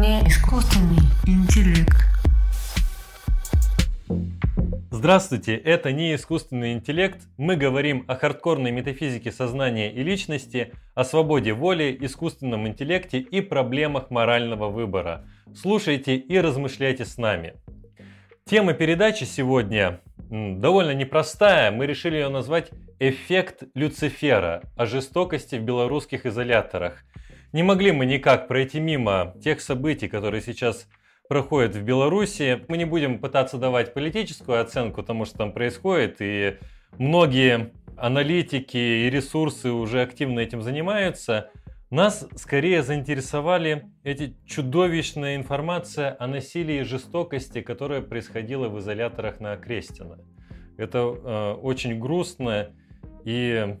[0.00, 1.94] не искусственный интеллект.
[4.90, 7.18] Здравствуйте, это не искусственный интеллект.
[7.36, 14.10] Мы говорим о хардкорной метафизике сознания и личности, о свободе воли, искусственном интеллекте и проблемах
[14.10, 15.26] морального выбора.
[15.54, 17.56] Слушайте и размышляйте с нами.
[18.46, 21.70] Тема передачи сегодня довольно непростая.
[21.72, 22.70] Мы решили ее назвать
[23.00, 27.04] «Эффект Люцифера» о жестокости в белорусских изоляторах.
[27.52, 30.88] Не могли мы никак пройти мимо тех событий, которые сейчас
[31.28, 32.64] проходит в Беларуси.
[32.68, 36.58] Мы не будем пытаться давать политическую оценку тому, что там происходит, и
[36.98, 41.50] многие аналитики и ресурсы уже активно этим занимаются.
[41.90, 49.56] Нас скорее заинтересовали эти чудовищная информация о насилии и жестокости, которая происходила в изоляторах на
[49.56, 50.20] Крестина.
[50.76, 52.70] Это э, очень грустно,
[53.24, 53.76] и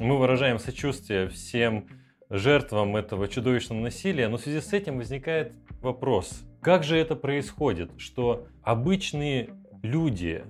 [0.00, 1.86] мы выражаем сочувствие всем
[2.30, 5.52] жертвам этого чудовищного насилия, но в связи с этим возникает
[5.82, 9.48] вопрос– как же это происходит, что обычные
[9.82, 10.44] люди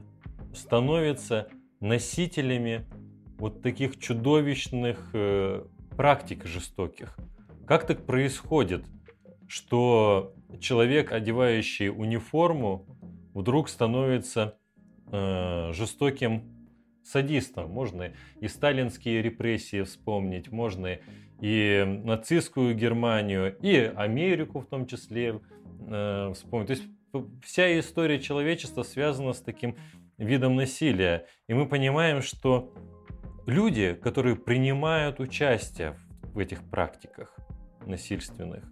[0.52, 2.84] становятся носителями
[3.38, 5.64] вот таких чудовищных э,
[5.96, 7.16] практик жестоких?
[7.64, 8.84] Как так происходит,
[9.46, 12.86] что человек, одевающий униформу,
[13.34, 14.58] вдруг становится
[15.12, 16.42] э, жестоким
[17.04, 17.70] садистом?
[17.70, 20.98] Можно и сталинские репрессии вспомнить, можно
[21.40, 25.40] и нацистскую Германию, и Америку в том числе
[25.88, 26.68] э, вспомнить.
[26.68, 26.84] То есть
[27.44, 29.76] вся история человечества связана с таким
[30.18, 31.26] видом насилия.
[31.48, 32.72] И мы понимаем, что
[33.46, 37.36] люди, которые принимают участие в этих практиках
[37.86, 38.64] насильственных,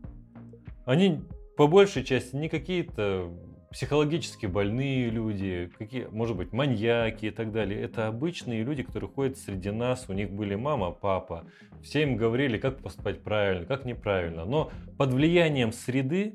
[0.84, 1.22] они
[1.56, 3.33] по большей части не какие-то
[3.70, 7.80] психологически больные люди, какие, может быть, маньяки и так далее.
[7.80, 11.47] Это обычные люди, которые ходят среди нас, у них были мама, папа,
[11.83, 14.44] все им говорили, как поступать правильно, как неправильно.
[14.44, 16.34] Но под влиянием среды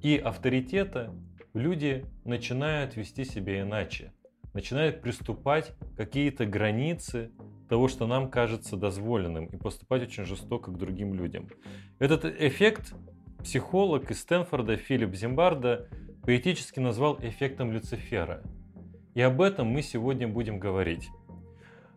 [0.00, 1.14] и авторитета
[1.54, 4.12] люди начинают вести себя иначе,
[4.54, 7.30] начинают приступать какие-то границы
[7.68, 11.48] того, что нам кажется дозволенным, и поступать очень жестоко к другим людям.
[11.98, 12.94] Этот эффект
[13.42, 15.88] психолог из Стэнфорда Филипп Зимбарда
[16.22, 18.42] поэтически назвал эффектом Люцифера.
[19.14, 21.08] И об этом мы сегодня будем говорить.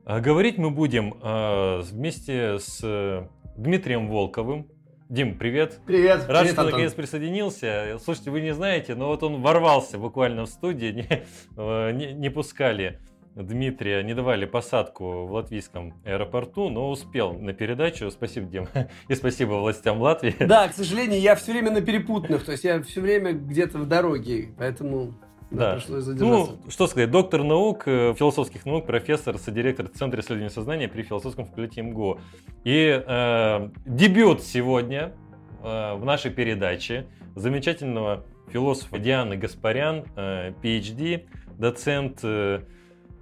[0.03, 4.67] А говорить мы будем а, вместе с Дмитрием Волковым,
[5.07, 5.79] Дим, привет.
[5.85, 6.25] Привет.
[6.27, 6.65] Рад, привет, что Антон.
[6.65, 7.97] наконец присоединился.
[8.03, 11.23] Слушайте, вы не знаете, но вот он ворвался буквально в студию, не,
[11.57, 12.99] э, не, не пускали
[13.35, 18.09] Дмитрия, не давали посадку в латвийском аэропорту, но успел на передачу.
[18.09, 18.67] Спасибо, Дим,
[19.09, 20.35] и спасибо властям Латвии.
[20.39, 23.87] Да, к сожалению, я все время на перепутных, то есть я все время где-то в
[23.87, 25.15] дороге, поэтому
[25.51, 26.53] да, пришлось задержаться.
[26.63, 31.45] Ну, что сказать, доктор наук, э, философских наук, профессор, содиректор Центра исследования сознания при философском
[31.45, 32.19] факультете МГУ.
[32.63, 35.13] И э, дебют сегодня
[35.61, 42.61] э, в нашей передаче замечательного философа Дианы Гаспарян, э, PhD, доцент э,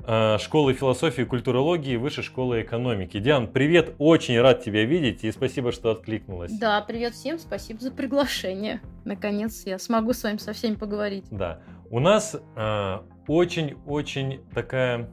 [0.05, 3.19] школы философии и культурологии Высшей школы экономики.
[3.19, 6.51] Диан, привет, очень рад тебя видеть и спасибо, что откликнулась.
[6.59, 8.81] Да, привет всем, спасибо за приглашение.
[9.05, 11.25] Наконец я смогу с вами со всеми поговорить.
[11.31, 11.61] Да.
[11.89, 15.09] У нас э, очень-очень такая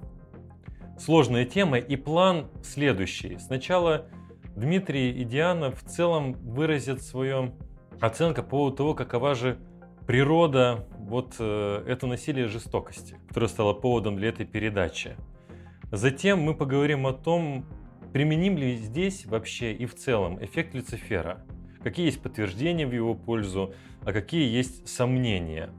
[0.98, 3.38] сложная тема, и план следующий.
[3.38, 4.06] Сначала
[4.56, 7.54] Дмитрий и Диана в целом выразят свою
[8.00, 9.58] оценку по поводу того, какова же
[10.06, 15.16] природа вот э, это насилие и жестокости, которое стало поводом для этой передачи.
[15.90, 17.66] Затем мы поговорим о том,
[18.12, 21.44] применим ли здесь вообще и в целом эффект Люцифера,
[21.82, 25.70] какие есть подтверждения в его пользу, а какие есть сомнения.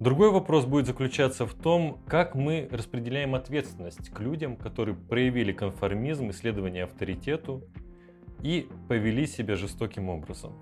[0.00, 6.30] Другой вопрос будет заключаться в том, как мы распределяем ответственность к людям, которые проявили конформизм,
[6.30, 7.62] исследование авторитету
[8.42, 10.54] и повели себя жестоким образом.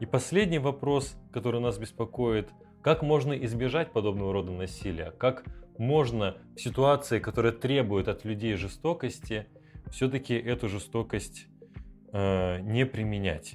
[0.00, 2.50] И последний вопрос, который нас беспокоит,
[2.84, 5.44] как можно избежать подобного рода насилия, как
[5.78, 9.46] можно в ситуации, которая требует от людей жестокости,
[9.90, 11.46] все-таки эту жестокость
[12.12, 13.54] э, не применять.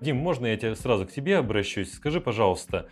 [0.00, 1.92] Дим, можно я тебя сразу к тебе обращусь?
[1.92, 2.88] Скажи, пожалуйста,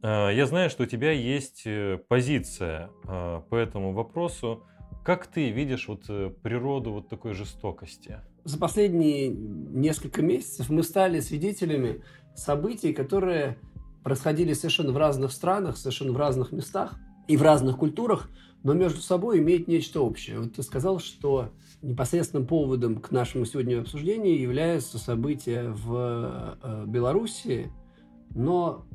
[0.00, 4.62] э, я знаю, что у тебя есть э, позиция э, по этому вопросу.
[5.04, 8.20] Как ты видишь вот э, природу вот такой жестокости?
[8.44, 12.04] За последние несколько месяцев мы стали свидетелями
[12.36, 13.58] событий, которые
[14.06, 16.94] происходили совершенно в разных странах, совершенно в разных местах
[17.26, 18.30] и в разных культурах,
[18.62, 20.38] но между собой имеют нечто общее.
[20.38, 21.50] Вот ты сказал, что
[21.82, 27.72] непосредственным поводом к нашему сегодняшнему обсуждению являются события в э, Белоруссии,
[28.32, 28.86] но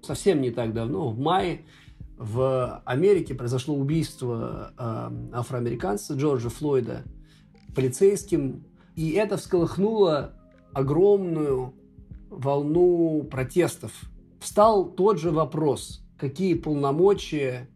[0.00, 1.62] совсем не так давно, в мае,
[2.16, 7.02] в Америке произошло убийство э, афроамериканца Джорджа Флойда
[7.74, 8.64] полицейским,
[8.94, 10.34] и это всколыхнуло
[10.72, 11.74] огромную
[12.30, 13.90] волну протестов.
[14.42, 17.70] Встал тот же вопрос, какие полномочия,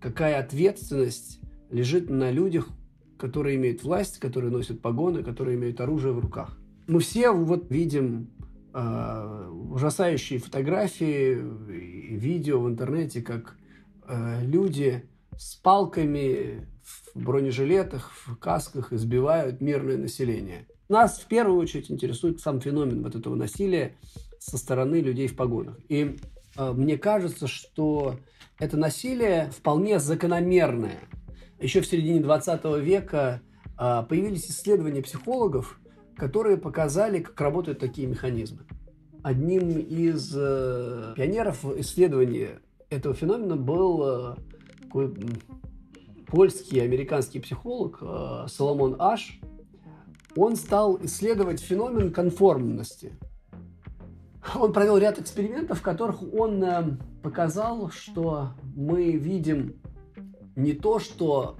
[0.00, 1.40] какая ответственность
[1.70, 2.70] лежит на людях,
[3.18, 6.58] которые имеют власть, которые носят погоны, которые имеют оружие в руках.
[6.86, 8.30] Мы все вот видим
[8.72, 13.58] э, ужасающие фотографии видео в интернете, как
[14.08, 15.04] э, люди
[15.36, 20.66] с палками в бронежилетах, в касках избивают мирное население.
[20.88, 23.96] Нас в первую очередь интересует сам феномен вот этого насилия
[24.46, 25.78] со стороны людей в погонах.
[25.88, 26.16] И
[26.56, 28.16] э, мне кажется, что
[28.58, 31.00] это насилие вполне закономерное.
[31.58, 33.42] Еще в середине 20 века
[33.78, 35.80] э, появились исследования психологов,
[36.16, 38.60] которые показали, как работают такие механизмы.
[39.22, 44.36] Одним из э, пионеров исследования этого феномена был э,
[44.82, 45.12] такой
[46.28, 49.40] польский американский психолог э, Соломон Аш.
[50.36, 53.18] Он стал исследовать феномен конформности.
[54.54, 59.74] Он провел ряд экспериментов, в которых он э, показал, что мы видим
[60.54, 61.56] не то, что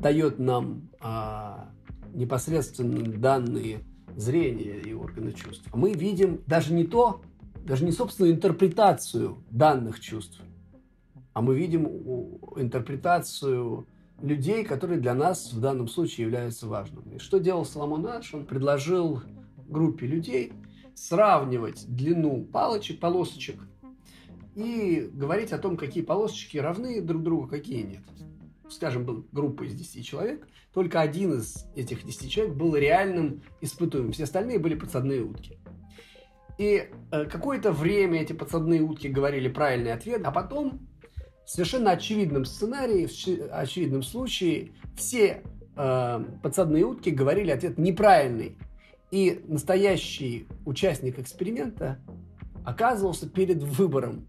[0.00, 1.68] дает нам а,
[2.14, 3.80] непосредственно данные
[4.16, 5.68] зрения и органы чувств.
[5.74, 7.20] Мы видим даже не то,
[7.64, 10.40] даже не собственную интерпретацию данных чувств,
[11.34, 11.86] а мы видим
[12.56, 13.86] интерпретацию
[14.20, 17.18] людей, которые для нас в данном случае являются важными.
[17.18, 18.34] Что делал Соломон Аш?
[18.34, 19.22] Он предложил
[19.68, 20.52] группе людей
[21.06, 23.60] сравнивать длину палочек, полосочек
[24.54, 28.02] и говорить о том, какие полосочки равны друг другу, какие нет.
[28.68, 34.12] Скажем, был группа из 10 человек, только один из этих 10 человек был реальным испытуемым,
[34.12, 35.58] все остальные были подсадные утки.
[36.58, 40.88] И э, какое-то время эти подсадные утки говорили правильный ответ, а потом
[41.46, 45.42] в совершенно очевидном сценарии, в очевидном случае, все
[45.76, 48.58] э, подсадные утки говорили ответ неправильный.
[49.10, 51.98] И настоящий участник эксперимента
[52.64, 54.26] оказывался перед выбором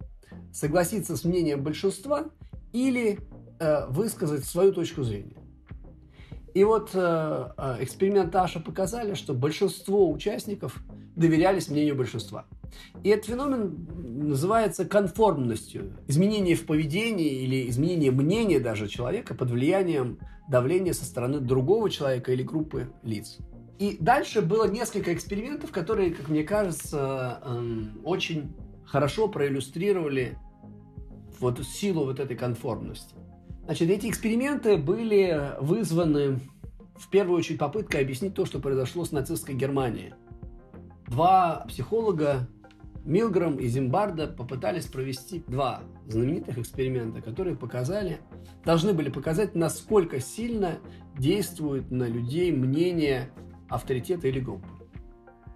[0.54, 2.30] согласиться с мнением большинства
[2.72, 3.20] или
[3.60, 5.36] э, высказать свою точку зрения.
[6.54, 10.82] И вот э, э эксперименты Аша показали, что большинство участников
[11.16, 12.46] доверялись мнению большинства.
[13.04, 13.88] И этот феномен
[14.30, 15.98] называется конформностью.
[16.08, 22.32] Изменение в поведении или изменение мнения даже человека под влиянием давления со стороны другого человека
[22.32, 23.38] или группы лиц.
[23.80, 28.54] И дальше было несколько экспериментов, которые, как мне кажется, эм, очень
[28.86, 30.38] хорошо проиллюстрировали
[31.40, 33.16] вот силу вот этой конформности.
[33.64, 36.42] Значит, эти эксперименты были вызваны
[36.98, 40.14] в первую очередь попыткой объяснить то, что произошло с нацистской Германией.
[41.08, 42.50] Два психолога
[43.06, 48.20] Милграм и Зимбарда попытались провести два знаменитых эксперимента, которые показали,
[48.66, 50.80] должны были показать, насколько сильно
[51.18, 53.32] действует на людей мнение
[53.70, 54.68] авторитета или группы.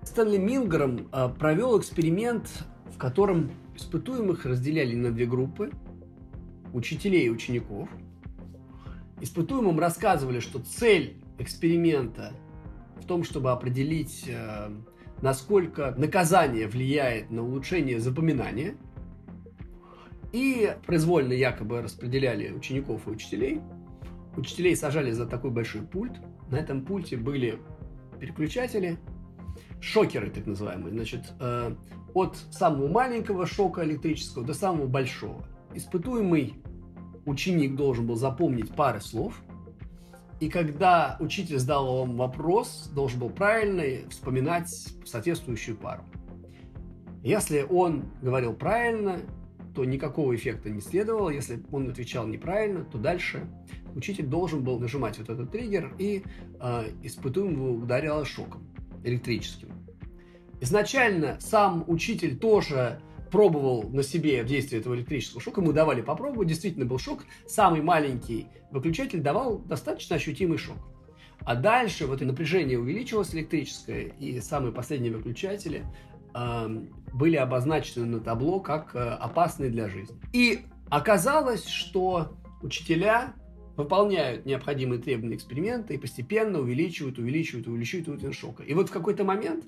[0.03, 5.71] Стэнли Милграм а, провел эксперимент, в котором испытуемых разделяли на две группы–
[6.73, 7.89] учителей и учеников.
[9.21, 12.33] Испытуемым рассказывали, что цель эксперимента
[13.01, 14.71] в том, чтобы определить а,
[15.23, 18.75] насколько наказание влияет на улучшение запоминания.
[20.33, 23.61] И произвольно якобы распределяли учеников и учителей.
[24.35, 26.11] Учителей сажали за такой большой пульт.
[26.49, 27.59] На этом пульте были
[28.23, 28.97] переключатели,
[29.79, 30.93] шокеры так называемые.
[30.93, 31.75] Значит, э,
[32.13, 35.45] от самого маленького шока электрического до самого большого.
[35.73, 36.55] Испытуемый
[37.25, 39.41] ученик должен был запомнить пары слов–
[40.43, 44.67] и когда учитель задал вам вопрос, должен был правильно вспоминать
[45.05, 46.03] соответствующую пару.
[47.23, 49.21] Если он говорил правильно,
[49.73, 51.29] то никакого эффекта не следовало.
[51.29, 53.47] Если он отвечал неправильно, то дальше
[53.95, 56.23] учитель должен был нажимать вот этот триггер и
[56.59, 58.67] э, испытуемого ударило шоком
[59.03, 59.69] электрическим.
[60.61, 63.01] Изначально сам учитель тоже
[63.31, 67.25] пробовал на себе действие этого электрического шока, мы давали попробовать, действительно был шок.
[67.47, 70.77] Самый маленький выключатель давал достаточно ощутимый шок.
[71.39, 75.83] А дальше вот и напряжение увеличилось электрическое, и самые последние выключатели
[76.33, 76.83] э,
[77.13, 80.15] были обозначены на табло как э, опасные для жизни.
[80.33, 83.33] И оказалось, что учителя
[83.75, 88.63] выполняют необходимые требования эксперимента и постепенно увеличивают, увеличивают, увеличивают уровень шока.
[88.63, 89.65] И вот в какой-то момент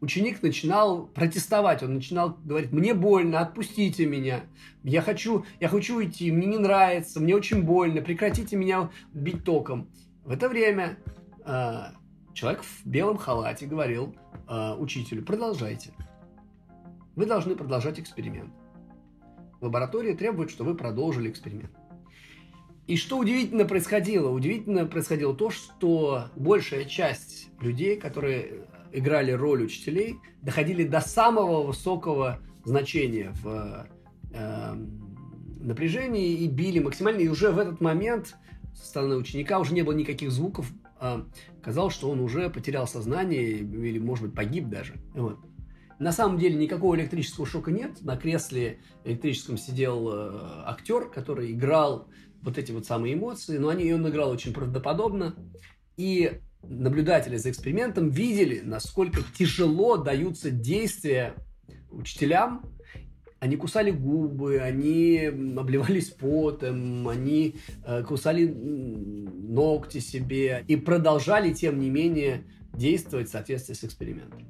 [0.00, 4.42] ученик начинал протестовать, он начинал говорить, мне больно, отпустите меня,
[4.82, 9.90] я хочу, я хочу уйти, мне не нравится, мне очень больно, прекратите меня бить током.
[10.24, 10.98] В это время
[11.44, 11.80] э,
[12.34, 14.14] человек в белом халате говорил
[14.48, 15.92] э, учителю, продолжайте.
[17.20, 18.50] Вы должны продолжать эксперимент.
[19.60, 21.70] Лаборатория требует, чтобы вы продолжили эксперимент.
[22.86, 24.30] И что удивительно происходило?
[24.30, 32.38] Удивительно происходило то, что большая часть людей, которые играли роль учителей, доходили до самого высокого
[32.64, 33.86] значения в
[34.32, 34.74] э,
[35.60, 37.20] напряжении и били максимально.
[37.20, 38.34] И уже в этот момент
[38.74, 40.72] со стороны ученика уже не было никаких звуков.
[40.98, 41.26] А
[41.62, 44.94] казалось, что он уже потерял сознание или, может быть, погиб даже.
[45.12, 45.38] Вот.
[46.00, 48.00] На самом деле никакого электрического шока нет.
[48.00, 52.08] На кресле электрическом сидел э, актер, который играл
[52.40, 55.36] вот эти вот самые эмоции, но они, он играл очень правдоподобно.
[55.98, 61.34] И наблюдатели за экспериментом видели, насколько тяжело даются действия
[61.90, 62.64] учителям.
[63.38, 71.90] Они кусали губы, они обливались потом, они э, кусали ногти себе и продолжали, тем не
[71.90, 74.46] менее, действовать в соответствии с экспериментом.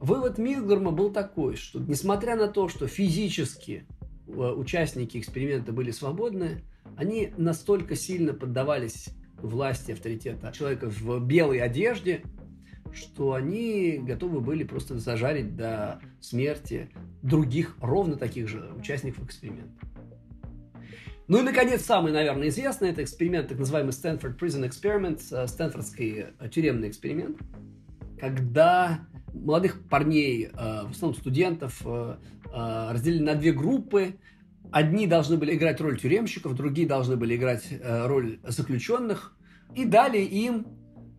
[0.00, 3.86] Вывод Милгрома был такой, что несмотря на то, что физически
[4.26, 6.62] э, участники эксперимента были свободны,
[6.96, 9.08] они настолько сильно поддавались
[9.40, 12.22] власти авторитета человека в белой одежде,
[12.92, 16.90] что они готовы были просто зажарить до смерти
[17.22, 19.86] других, ровно таких же участников эксперимента.
[21.28, 26.48] Ну и, наконец, самый, наверное, известный, это эксперимент, так называемый Stanford Prison Experiment, Стэнфордский э,
[26.48, 27.38] тюремный эксперимент,
[28.20, 29.00] когда
[29.44, 30.50] молодых парней, э,
[30.86, 31.82] в основном студентов,
[32.52, 34.16] разделили на две группы.
[34.70, 39.36] Одни должны были играть роль тюремщиков, другие должны были играть роль заключенных.
[39.74, 40.66] И дали им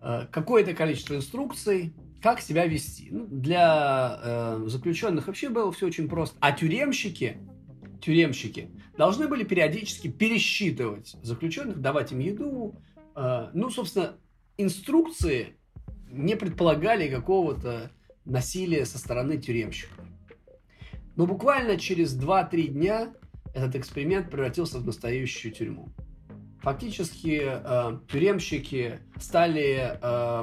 [0.01, 3.09] Э, какое-то количество инструкций, как себя вести.
[3.11, 6.37] Ну, для э, заключенных вообще было все очень просто.
[6.39, 7.37] А тюремщики,
[8.01, 12.75] тюремщики должны были периодически пересчитывать заключенных, давать им еду.
[13.15, 14.15] Э, ну, собственно,
[14.57, 15.57] инструкции
[16.09, 17.91] не предполагали какого-то
[18.27, 19.97] насилия со стороны тюремщиков.
[21.15, 23.13] Но буквально через 2-3 дня
[23.53, 25.89] этот эксперимент превратился в настоящую тюрьму.
[26.61, 30.41] Фактически э, тюремщики стали э,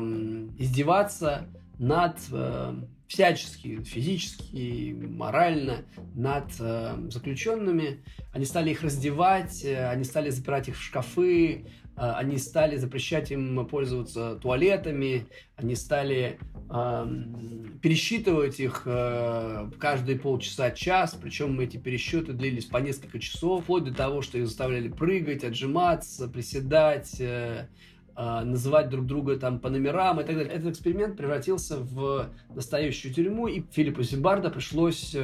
[0.59, 1.49] издеваться
[1.79, 2.75] над э,
[3.07, 8.03] всячески, физически, морально над э, заключенными.
[8.33, 13.67] Они стали их раздевать, э, они стали запирать их в шкафы, они стали запрещать им
[13.67, 16.39] пользоваться туалетами, они стали
[17.83, 23.95] пересчитывать их э, каждые полчаса, час, причем эти пересчеты длились по несколько часов, вплоть до
[23.95, 27.69] того, что их заставляли прыгать, отжиматься, приседать, э,
[28.17, 30.53] э, называть друг друга там по номерам и так далее.
[30.53, 35.15] Этот эксперимент превратился в настоящую тюрьму, и Филиппу Зимбарда пришлось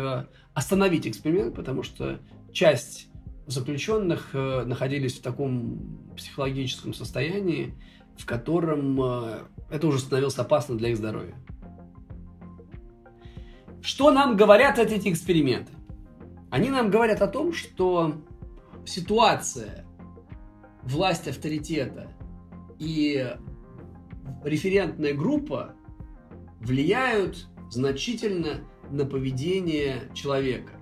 [0.52, 2.20] остановить эксперимент, потому что
[2.52, 3.09] часть
[3.46, 7.74] заключенных находились в таком психологическом состоянии,
[8.20, 9.38] в котором э,
[9.70, 11.34] это уже становилось опасно для их здоровья.
[13.82, 15.72] Что нам говорят эти эксперименты?
[16.50, 18.16] Они нам говорят о том, что
[18.84, 19.86] ситуация,
[20.82, 22.12] власть авторитета
[22.78, 23.34] и
[24.44, 25.74] референтная группа
[26.60, 30.72] влияют значительно на поведение человека.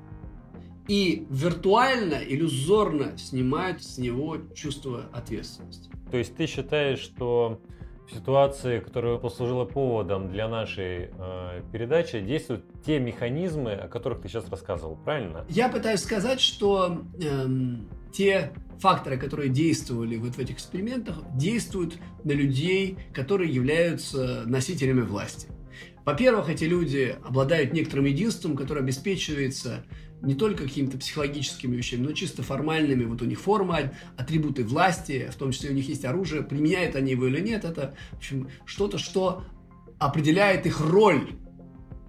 [0.89, 5.91] И виртуально, иллюзорно снимают с него чувство ответственности.
[6.11, 7.61] То есть ты считаешь, что
[8.09, 14.29] в ситуации, которая послужила поводом для нашей э, передачи, действуют те механизмы, о которых ты
[14.29, 15.45] сейчас рассказывал, правильно?
[15.51, 22.33] Я пытаюсь сказать, что эм, те факторы, которые действовали вот в этих экспериментах, действуют на
[22.33, 25.49] людей, которые являются носителями власти.
[26.07, 29.85] Во-первых, эти люди обладают некоторым единством, которое обеспечивается
[30.23, 33.05] не только какими-то психологическими вещами, но чисто формальными.
[33.05, 37.13] Вот у них форма, атрибуты власти, в том числе у них есть оружие, применяют они
[37.13, 37.65] его или нет.
[37.65, 39.45] Это, в общем, что-то, что
[39.99, 41.37] определяет их роль.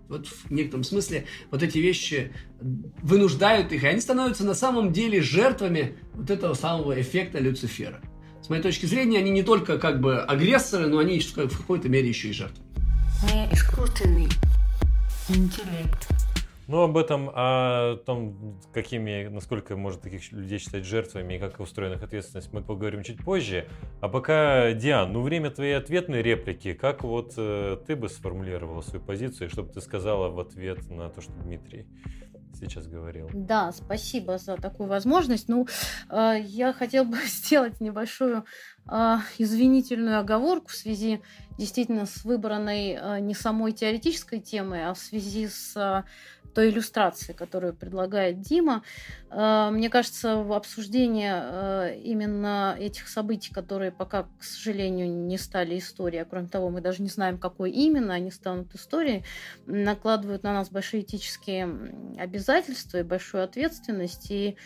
[0.08, 5.22] Вот в некотором смысле вот эти вещи вынуждают их, и они становятся на самом деле
[5.22, 8.01] жертвами вот этого самого эффекта Люцифера.
[8.42, 12.10] С моей точки зрения, они не только как бы агрессоры, но они в какой-то мере
[12.10, 12.63] еще и жертвы.
[13.51, 14.28] Искусственный
[15.28, 16.08] интеллект.
[16.69, 21.95] Ну, об этом, о том, какими, насколько можно таких людей считать жертвами и как устроена
[21.95, 23.67] их ответственность, мы поговорим чуть позже.
[24.01, 26.73] А пока, Диан, ну, время твоей ответной реплики.
[26.73, 30.88] Как вот э, ты бы сформулировала свою позицию, и что бы ты сказала в ответ
[30.91, 31.88] на то, что Дмитрий
[32.53, 33.29] сейчас говорил.
[33.33, 35.49] Да, спасибо за такую возможность.
[35.49, 35.67] Ну,
[36.09, 38.45] э, я хотел бы сделать небольшую
[38.88, 41.21] э, извинительную оговорку в связи
[41.57, 46.03] действительно с выбранной э, не самой теоретической темой, а в связи с э,
[46.53, 48.84] той иллюстрации, которую предлагает Дима.
[49.29, 55.77] Э, мне кажется, в обсуждении э, именно этих событий, которые пока, к сожалению, не стали
[55.77, 59.24] историей, а кроме того, мы даже не знаем, какой именно они станут историей,
[59.65, 64.32] накладывают на нас большие этические обязательства и большую ответственность.
[64.32, 64.58] И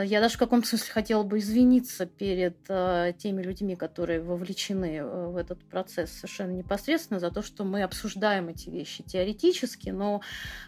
[0.00, 5.26] я даже в каком-то смысле хотела бы извиниться перед э, теми людьми, которые вовлечены э,
[5.26, 10.22] в этот процесс совершенно непосредственно за то, что мы обсуждаем эти вещи теоретически, но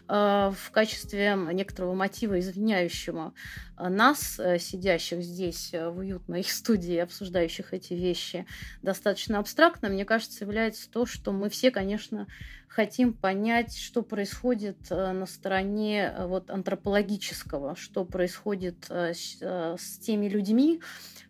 [0.07, 0.13] э,
[0.55, 3.33] в качестве некоторого мотива, извиняющего
[3.77, 8.45] нас, э, сидящих здесь э, в уютной студии, обсуждающих эти вещи,
[8.81, 12.27] достаточно абстрактно, мне кажется, является то, что мы все, конечно,
[12.75, 20.27] хотим понять, что происходит э, на стороне э, вот, антропологического, что происходит э, с, теми
[20.27, 20.81] людьми,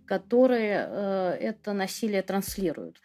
[0.05, 3.01] которые это насилие транслируют.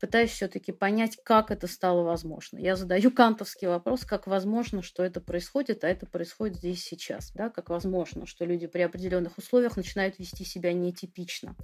[0.00, 2.58] Пытаюсь все-таки понять, как это стало возможно.
[2.58, 7.32] Я задаю кантовский вопрос, как возможно, что это происходит, а это происходит здесь сейчас.
[7.32, 7.50] Да?
[7.50, 11.56] Как возможно, что люди при определенных условиях начинают вести себя нетипично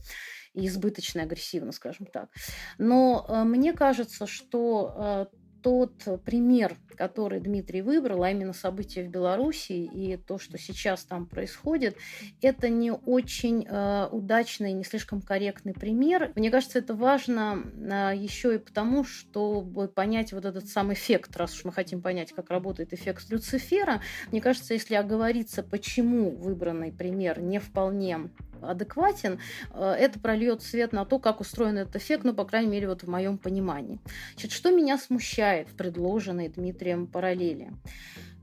[0.55, 2.31] и избыточно агрессивно, скажем так.
[2.79, 5.29] Но мне кажется, что
[5.63, 5.93] тот
[6.25, 11.97] пример, который Дмитрий выбрал, а именно события в Беларуси и то, что сейчас там происходит,
[12.43, 16.31] это не очень э, удачный, не слишком корректный пример.
[16.37, 21.55] Мне кажется, это важно э, еще и потому, чтобы понять вот этот сам эффект, раз
[21.55, 24.03] уж мы хотим понять, как работает эффект Люцифера.
[24.31, 28.29] Мне кажется, если оговориться, почему выбранный пример не вполне
[28.63, 29.41] адекватен,
[29.73, 33.03] э, это прольет свет на то, как устроен этот эффект, ну, по крайней мере, вот
[33.03, 33.99] в моем понимании.
[34.33, 37.73] Значит, что меня смущает в предложенной Дмитрием параллели?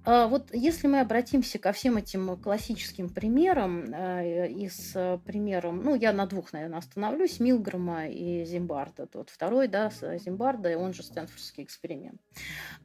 [0.07, 5.95] А, вот если мы обратимся ко всем этим классическим примерам, э, и с примером, ну,
[5.95, 11.65] я на двух, наверное, остановлюсь, Милгрома и Зимбарда, тот второй, да, Зимбарда, он же Стэнфордский
[11.65, 12.21] эксперимент,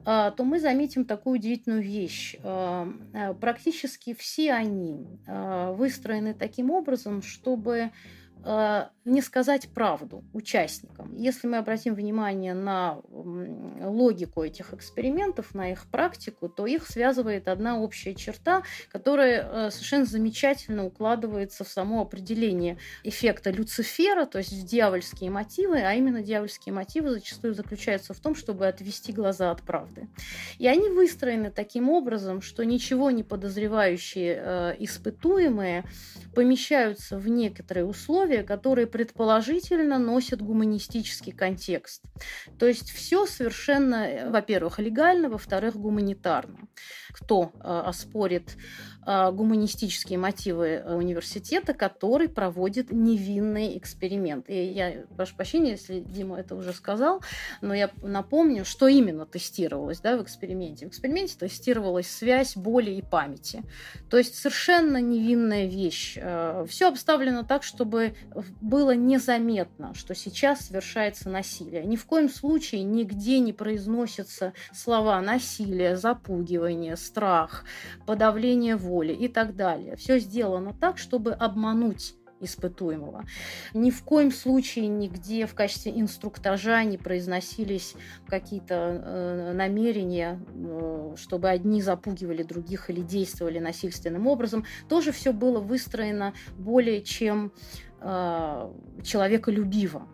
[0.03, 2.35] а, то мы заметим такую удивительную вещь.
[2.43, 2.91] А,
[3.39, 7.91] практически все они выстроены таким образом, чтобы
[9.05, 11.15] не сказать правду участникам.
[11.15, 17.79] Если мы обратим внимание на логику этих экспериментов, на их практику, то их связывает одна
[17.79, 24.65] общая черта, которая э, совершенно замечательно укладывается в само определение эффекта Люцифера, то есть в
[24.65, 30.07] дьявольские мотивы, а именно дьявольские мотивы зачастую заключаются в том, чтобы отвести глаза от правды.
[30.59, 35.83] И они выстроены таким образом, что ничего не подозревающие э, испытуемые
[36.33, 42.03] помещаются в некоторые условия, условия, которые предположительно носят гуманистический контекст.
[42.59, 46.67] То есть все совершенно, э, во-первых, легально, во-вторых, гуманитарно.
[47.11, 48.57] Кто э, оспорит
[49.05, 54.49] гуманистические мотивы э, университета, который проводит невинный эксперимент.
[54.49, 57.21] И я прошу прощения, если Дима это уже сказал,
[57.61, 60.85] но я напомню, что именно тестировалось да, в эксперименте.
[60.85, 63.63] В эксперименте тестировалась связь боли и памяти.
[64.09, 66.17] То есть совершенно невинная вещь.
[66.67, 68.15] Все обставлено так, чтобы
[68.61, 71.83] было незаметно, что сейчас совершается насилие.
[71.83, 77.65] Ни в коем случае нигде не произносятся слова насилие, запугивание, страх,
[78.05, 79.95] подавление воли и так далее.
[79.95, 83.25] Все сделано так, чтобы обмануть испытуемого.
[83.73, 87.95] Ни в коем случае нигде в качестве инструктажа не произносились
[88.27, 94.65] какие-то э, намерения, э, чтобы одни запугивали других или действовали насильственным образом.
[94.89, 97.53] Тоже все было выстроено более чем
[98.01, 98.71] э,
[99.03, 100.07] человеколюбиво.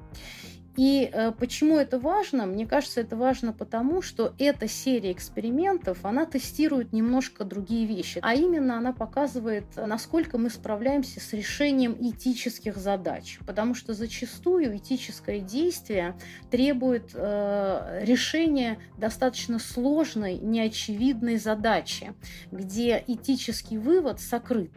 [0.80, 2.46] И э, почему это важно?
[2.46, 8.20] Мне кажется, это важно потому, что эта серия экспериментов, она тестирует немножко другие вещи.
[8.22, 13.40] А именно она показывает, насколько мы справляемся с решением этических задач.
[13.46, 16.16] Потому что зачастую этическое действие
[16.50, 22.14] требует э, решения достаточно сложной, неочевидной задачи,
[22.54, 24.72] где этический вывод сокрыт.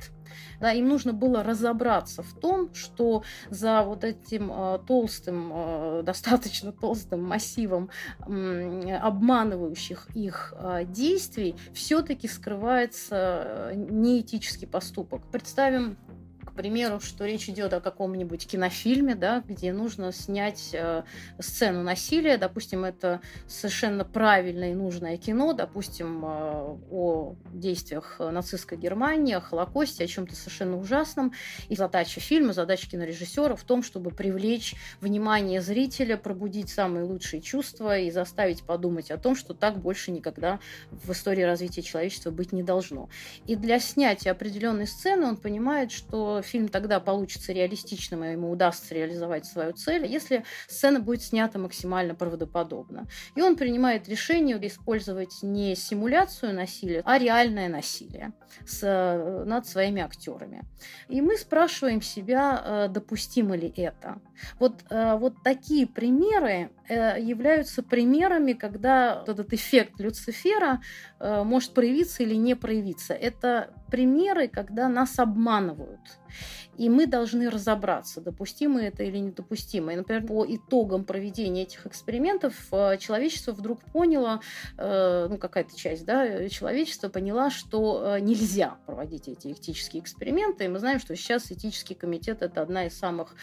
[0.60, 6.72] Да, им нужно было разобраться в том, что за вот этим э, толстым, э, достаточно
[6.72, 7.90] толстым массивом
[8.20, 15.22] обманывающих их э, действий все-таки скрывается неэтический поступок.
[15.30, 15.96] Представим
[16.52, 21.02] к примеру, что речь идет о каком-нибудь кинофильме, да, где нужно снять э,
[21.38, 29.34] сцену насилия, допустим, это совершенно правильное и нужное кино, допустим, э, о действиях нацистской Германии,
[29.34, 31.32] о Холокосте, о чем-то совершенно ужасном.
[31.70, 37.98] И задача фильма, задача кинорежиссера в том, чтобы привлечь внимание зрителя, пробудить самые лучшие чувства
[37.98, 40.60] и заставить подумать о том, что так больше никогда
[40.90, 43.08] в истории развития человечества быть не должно.
[43.46, 48.94] И для снятия определенной сцены он понимает, что фильм тогда получится реалистичным, и ему удастся
[48.94, 53.06] реализовать свою цель, если сцена будет снята максимально правдоподобно.
[53.34, 58.32] И он принимает решение использовать не симуляцию насилия, а реальное насилие
[58.66, 60.62] с, э, над своими актерами.
[61.08, 64.20] И мы спрашиваем себя, э, допустимо ли это.
[64.58, 70.82] Вот, э, вот такие примеры являются примерами, когда этот эффект Люцифера
[71.20, 73.14] может проявиться или не проявиться.
[73.14, 76.00] Это примеры, когда нас обманывают.
[76.76, 79.92] И мы должны разобраться, допустимо это или недопустимо.
[79.92, 84.40] И, например, по итогам проведения этих экспериментов э, человечество вдруг поняло,
[84.78, 90.64] э, ну, какая-то часть да, человечества поняла, что нельзя проводить эти этические эксперименты.
[90.64, 93.34] И мы знаем, что сейчас этический комитет– это одна из самых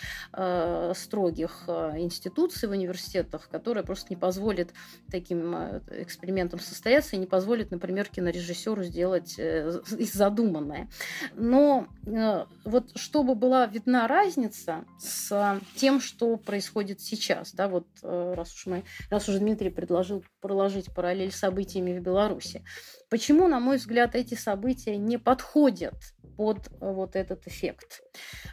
[0.95, 4.73] строгих институций в университетах, которая просто не позволит
[5.11, 5.55] таким
[5.91, 10.89] экспериментам состояться и не позволит, например, кинорежиссеру сделать э, задуманное.
[11.35, 18.33] Но э, вот чтобы была видна разница с тем, что происходит сейчас, да, вот э,
[18.33, 22.63] раз уж мы, раз уж Дмитрий предложил проложить параллель с событиями в Беларуси,
[23.09, 25.95] почему, на мой взгляд, эти события не подходят
[26.37, 28.01] под вот этот эффект.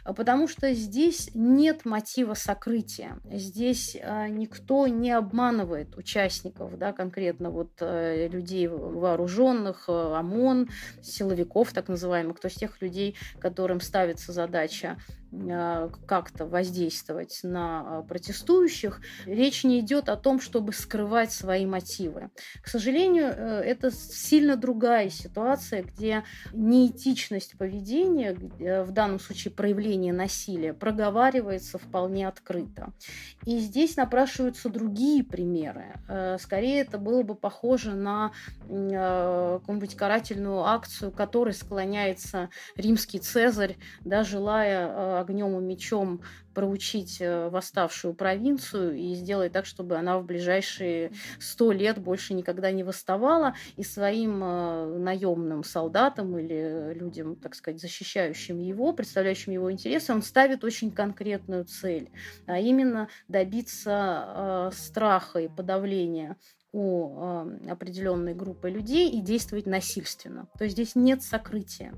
[0.03, 3.17] Потому что здесь нет мотива сокрытия.
[3.31, 10.67] Здесь никто не обманывает участников, да, конкретно вот людей вооруженных, ОМОН,
[11.01, 15.26] силовиков так называемых, то есть тех людей, которым ставится задача а,
[16.05, 22.29] как-то воздействовать на а, протестующих, речь не идет о том, чтобы скрывать свои мотивы.
[22.61, 28.33] К сожалению, э, это сильно другая ситуация, где неэтичность поведения,
[28.83, 32.93] в данном случае проявление насилия, проговаривается вполне открыто.
[33.45, 35.99] И здесь напрашиваются другие примеры.
[36.07, 38.31] Э, скорее, это было бы похоже на
[38.69, 46.21] э, какую-нибудь карательную акцию, которой склоняется римский Цезарь, да, желая огнем и мечом
[46.53, 52.71] проучить э, восставшую провинцию и сделать так, чтобы она в ближайшие сто лет больше никогда
[52.71, 59.71] не восставала, и своим э, наемным солдатам или людям, так сказать, защищающим его, представляющим его
[59.71, 62.09] интересы, он ставит очень конкретную цель,
[62.47, 66.37] а именно добиться э, страха и подавления
[66.73, 70.47] у определенной группы людей и действовать насильственно.
[70.57, 71.93] То есть здесь нет сокрытия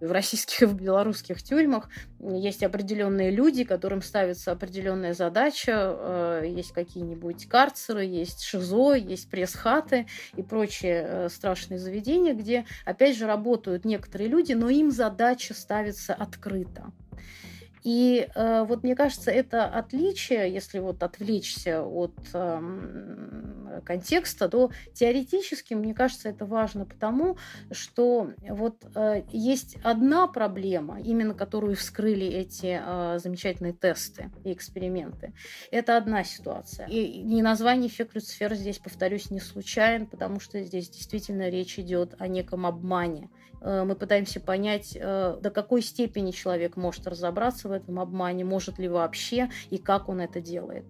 [0.00, 1.88] в российских и в белорусских тюрьмах
[2.20, 10.06] есть определенные люди, которым ставится определенная задача, э, есть какие-нибудь карцеры, есть ШИЗО, есть пресс-хаты
[10.36, 16.14] и прочие э, страшные заведения, где, опять же, работают некоторые люди, но им задача ставится
[16.14, 16.92] открыто.
[17.88, 25.72] И э, вот мне кажется, это отличие, если вот отвлечься от э, контекста, то теоретически,
[25.72, 27.38] мне кажется, это важно потому,
[27.70, 35.32] что вот э, есть одна проблема, именно которую вскрыли эти э, замечательные тесты и эксперименты.
[35.70, 36.86] Это одна ситуация.
[36.88, 42.16] И не название эффект Люцифера здесь, повторюсь, не случайно, потому что здесь действительно речь идет
[42.18, 43.30] о неком обмане.
[43.60, 48.78] Э, мы пытаемся понять, э, до какой степени человек может разобраться в этом обмане, может
[48.78, 50.84] ли вообще и как он это делает.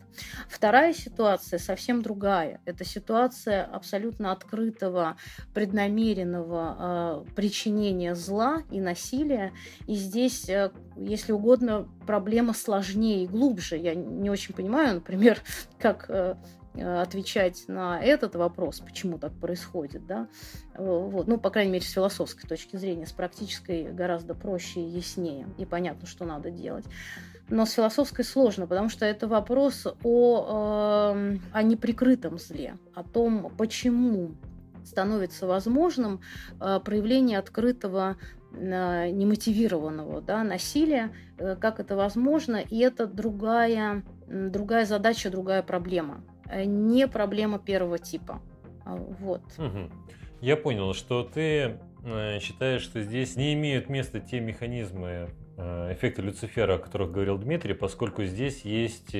[0.48, 2.60] Вторая ситуация совсем другая.
[2.64, 5.16] Это ситуация абсолютно открытого,
[5.54, 9.52] преднамеренного э, причинения зла и насилия.
[9.86, 10.50] И здесь,
[10.96, 13.76] если угодно, проблема сложнее и глубже.
[13.76, 15.38] Я не очень понимаю, например,
[15.78, 16.10] как
[16.80, 20.28] отвечать на этот вопрос, почему так происходит, да,
[20.76, 25.46] вот, ну, по крайней мере, с философской точки зрения, с практической гораздо проще и яснее,
[25.58, 26.84] и понятно, что надо делать.
[27.50, 33.50] Но с философской сложно, потому что это вопрос о, э, о неприкрытом зле, о том,
[33.56, 34.34] почему
[34.84, 36.20] становится возможным
[36.60, 38.16] э, проявление открытого
[38.52, 46.22] э, немотивированного да, насилия, э, как это возможно, и это другая, другая задача, другая проблема.
[46.50, 48.40] Э, не проблема первого типа.
[48.84, 49.42] А, вот.
[49.58, 49.90] Угу.
[50.40, 56.22] Я понял, что ты э, считаешь, что здесь не имеют места те механизмы э, эффекта
[56.22, 59.14] Люцифера, о которых говорил Дмитрий, поскольку здесь есть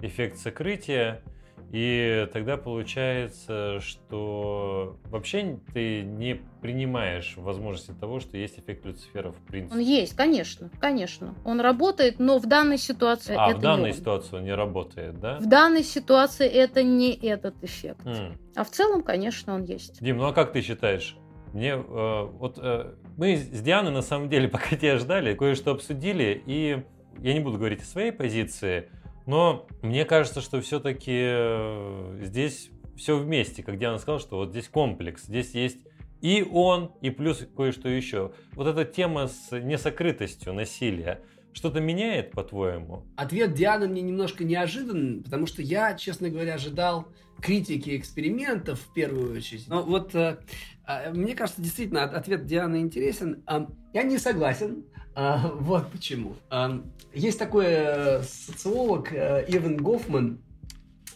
[0.00, 1.22] эффект сокрытия,
[1.70, 9.38] и тогда получается, что вообще ты не принимаешь возможности того, что есть эффект Люцифера в
[9.46, 9.74] принципе.
[9.74, 11.34] Он есть, конечно, конечно.
[11.44, 15.20] Он работает, но в данной ситуации а, это в данной не ситуации он не работает,
[15.20, 15.38] да?
[15.38, 18.04] В данной ситуации это не этот эффект.
[18.04, 18.38] Mm.
[18.56, 20.02] А в целом, конечно, он есть.
[20.02, 21.16] Дим, ну а как ты считаешь?
[21.52, 26.42] Мне э, вот э, мы с Дианой на самом деле, пока тебя ждали, кое-что обсудили,
[26.46, 26.82] и
[27.20, 28.88] я не буду говорить о своей позиции,
[29.28, 34.68] но мне кажется, что все-таки э, здесь все вместе, как Диана сказала, что вот здесь
[34.68, 35.78] комплекс, здесь есть
[36.22, 38.32] и он, и плюс кое-что еще.
[38.54, 41.20] Вот эта тема с несокрытостью насилия,
[41.52, 43.04] что-то меняет, по-твоему?
[43.16, 49.36] Ответ Дианы мне немножко неожидан, потому что я, честно говоря, ожидал критики экспериментов в первую
[49.36, 49.68] очередь.
[49.68, 50.77] Но вот э, э,
[51.12, 53.42] мне кажется, действительно, ответ Дианы интересен.
[53.46, 56.36] Э, я не согласен а, вот почему.
[56.48, 56.80] А,
[57.12, 60.40] есть такой э, социолог э, Иван Гофман,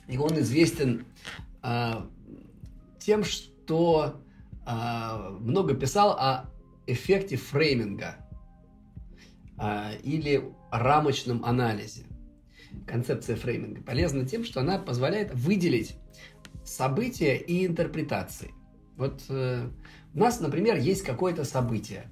[0.09, 1.07] и он известен
[1.63, 2.09] а,
[2.99, 4.21] тем, что
[4.67, 6.51] а, много писал о
[6.89, 8.17] эффекте фрейминга.
[9.57, 12.03] а, или рамочном анализе.
[12.89, 15.95] Концепция фрейминга полезна тем, что она позволяет выделить
[16.65, 18.51] события и интерпретации.
[19.03, 19.69] Вот э,
[20.15, 22.09] у нас, например, есть какое-то событие.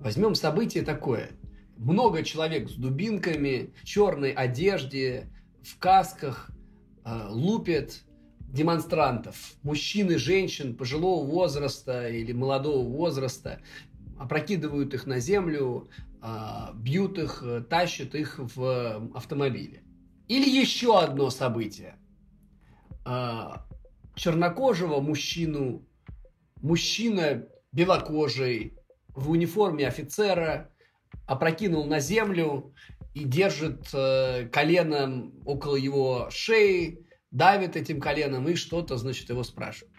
[0.00, 1.30] Возьмем событие такое.
[1.78, 5.30] Много человек с дубинками, черной одежде,
[5.62, 6.50] в касках,
[7.06, 8.02] э, лупят
[8.38, 13.58] демонстрантов, мужчин и женщин пожилого возраста или молодого возраста,
[14.18, 15.88] опрокидывают их на землю,
[16.20, 19.82] а, бьют их, э, тащат их в автомобиле.
[20.28, 21.96] Или еще одно событие.
[24.14, 25.86] Чернокожего мужчину,
[26.60, 28.76] мужчина белокожий
[29.08, 30.70] в униформе офицера
[31.26, 32.74] опрокинул на землю
[33.14, 39.94] и держит э, коленом около его шеи, давит этим коленом и что-то, значит, его спрашивает.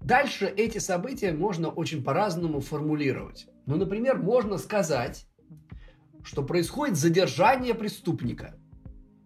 [0.00, 3.46] Дальше эти события можно очень по-разному формулировать.
[3.66, 5.26] Ну, например, можно сказать,
[6.22, 8.54] что происходит задержание преступника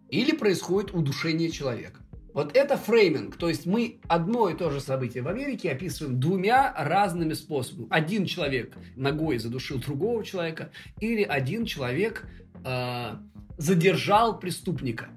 [0.09, 2.01] или происходит удушение человека.
[2.33, 6.73] Вот это фрейминг, то есть мы одно и то же событие в Америке описываем двумя
[6.77, 7.87] разными способами.
[7.89, 12.27] Один человек ногой задушил другого человека, или один человек
[12.63, 13.15] э,
[13.57, 15.09] задержал преступника.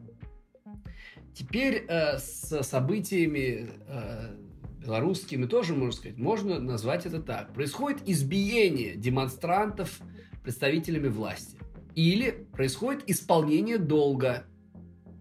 [1.35, 4.37] Теперь э, с событиями э,
[4.83, 7.53] белорусскими тоже, можно сказать, можно назвать это так.
[7.53, 10.01] Происходит избиение демонстрантов
[10.43, 11.59] представителями власти.
[11.95, 14.45] Или происходит исполнение долга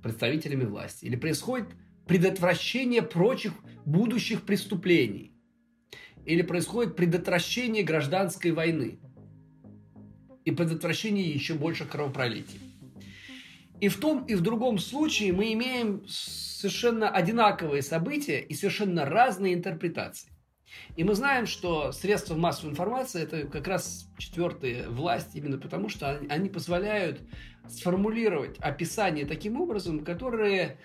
[0.01, 1.06] представителями власти.
[1.06, 1.67] Или происходит
[2.07, 3.53] предотвращение прочих
[3.85, 5.33] будущих преступлений.
[6.25, 8.99] Или происходит предотвращение гражданской войны.
[10.45, 12.59] И предотвращение еще больших кровопролитий.
[13.79, 19.55] И в том и в другом случае мы имеем совершенно одинаковые события и совершенно разные
[19.55, 20.31] интерпретации.
[20.95, 26.19] И мы знаем, что средства массовой информации это как раз четвертая власть, именно потому что
[26.29, 27.21] они позволяют
[27.67, 30.77] сформулировать описание таким образом, которые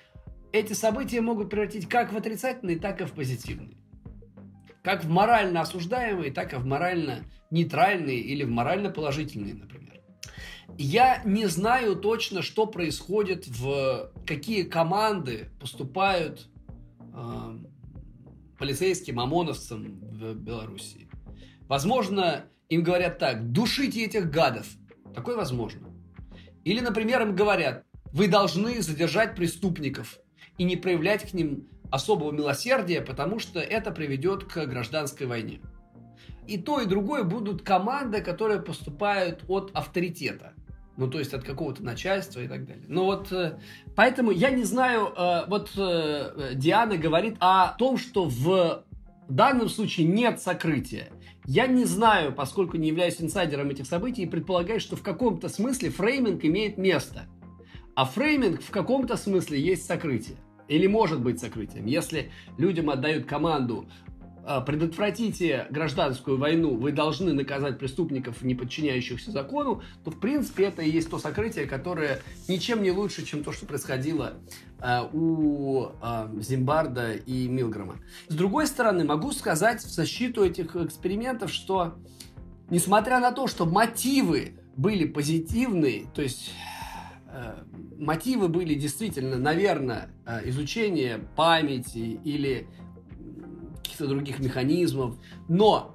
[0.56, 3.76] эти события могут превратить как в отрицательные, так и в позитивные.
[4.82, 10.00] Как в морально осуждаемые, так и в морально нейтральные или в морально положительные, например.
[10.78, 16.48] Я не знаю точно, что происходит в какие команды поступают
[17.14, 17.58] э,
[18.58, 21.08] полицейским ОМОНовцам в Беларуси.
[21.68, 24.66] Возможно, им говорят так, душите этих гадов.
[25.14, 25.88] Такое возможно.
[26.64, 30.18] Или, например, им говорят, вы должны задержать преступников
[30.58, 35.60] и не проявлять к ним особого милосердия, потому что это приведет к гражданской войне.
[36.46, 40.52] И то, и другое будут команды, которые поступают от авторитета.
[40.96, 42.84] Ну, то есть от какого-то начальства и так далее.
[42.88, 43.58] Но вот э,
[43.94, 48.84] поэтому я не знаю, э, вот э, Диана говорит о том, что в
[49.28, 51.08] данном случае нет сокрытия.
[51.44, 55.90] Я не знаю, поскольку не являюсь инсайдером этих событий, и предполагаю, что в каком-то смысле
[55.90, 57.26] фрейминг имеет место.
[57.96, 60.36] А фрейминг в каком-то смысле есть сокрытие.
[60.68, 61.86] Или может быть сокрытием.
[61.86, 63.88] Если людям отдают команду
[64.44, 70.82] а, предотвратите гражданскую войну, вы должны наказать преступников, не подчиняющихся закону, то, в принципе, это
[70.82, 74.34] и есть то сокрытие, которое ничем не лучше, чем то, что происходило
[74.78, 77.96] э, у э, Зимбарда и Милгрома.
[78.28, 81.94] С другой стороны, могу сказать в защиту этих экспериментов, что,
[82.68, 86.52] несмотря на то, что мотивы были позитивные, то есть
[87.98, 90.10] мотивы были действительно, наверное,
[90.44, 92.68] изучение памяти или
[93.76, 95.16] каких-то других механизмов.
[95.48, 95.94] Но,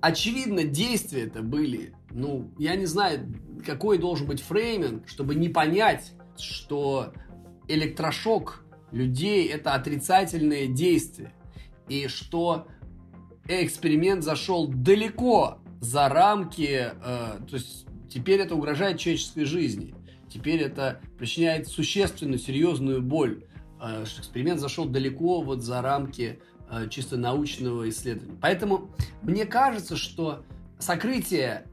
[0.00, 3.34] очевидно, действия это были, ну, я не знаю,
[3.66, 7.12] какой должен быть фрейминг, чтобы не понять, что
[7.68, 11.32] электрошок людей– это отрицательное действие.
[11.88, 12.66] И что
[13.46, 19.94] эксперимент зашел далеко за рамки, э, то есть теперь это угрожает человеческой жизни.
[20.28, 23.44] Теперь это причиняет существенную, серьезную боль.
[24.04, 26.38] Что эксперимент зашел далеко вот за рамки
[26.74, 28.38] Э, чисто научного исследования.
[28.40, 28.88] Поэтому
[29.20, 30.42] мне кажется, что
[30.78, 31.66] сокрытие,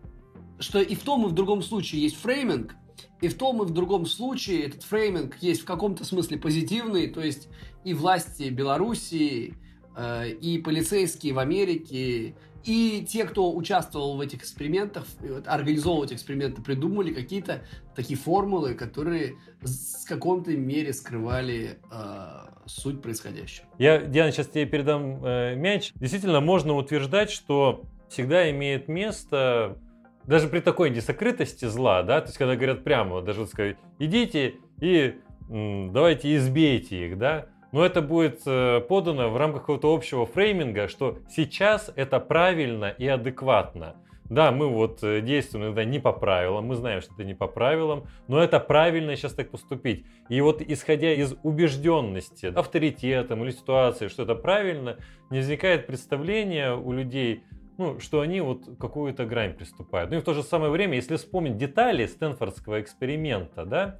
[0.59, 2.75] что и в том, и в другом случае есть фрейминг,
[3.21, 7.21] и в том, и в другом случае этот фрейминг есть в каком-то смысле позитивный, то
[7.21, 7.47] есть
[7.85, 9.55] и власти Белоруссии,
[9.95, 15.05] э, и полицейские в Америке, и те, кто участвовал в этих экспериментах,
[15.45, 17.63] организовывал эти эксперименты, придумали какие-то
[17.95, 22.27] такие формулы, которые в каком-то мере скрывали э,
[22.65, 23.67] суть происходящего.
[23.77, 25.91] Я, Диана, сейчас тебе передам э, мяч.
[25.95, 29.77] Действительно, можно утверждать, что всегда имеет место,
[30.25, 35.15] даже при такой несокрытости зла, да, то есть когда говорят прямо, даже сказать, идите и
[35.49, 40.87] м, давайте избейте их, да, но это будет э, подано в рамках какого-то общего фрейминга,
[40.87, 43.95] что сейчас это правильно и адекватно.
[44.29, 47.47] да, мы вот э, действуем иногда не по правилам, мы знаем, что это не по
[47.47, 50.05] правилам, но это правильно сейчас так поступить.
[50.29, 54.97] И вот исходя из убежденности авторитетом или ситуации, что это правильно,
[55.29, 57.43] не возникает представление у людей,
[57.77, 60.11] ну, что они вот какую-то грань приступают.
[60.11, 63.99] Ну и в то же самое время, если вспомнить детали Стэнфордского эксперимента, да,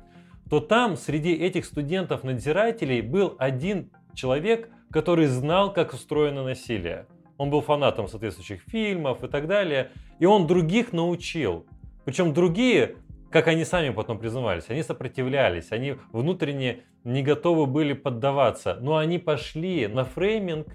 [0.50, 7.06] то там среди этих студентов-надзирателей был один человек, который знал, как устроено насилие.
[7.38, 9.92] Он был фанатом соответствующих фильмов и так далее.
[10.20, 11.66] И он других научил.
[12.04, 12.98] Причем другие,
[13.32, 18.78] как они сами потом признавались, они сопротивлялись, они внутренне не готовы были поддаваться.
[18.82, 20.68] Но они пошли на фрейминг,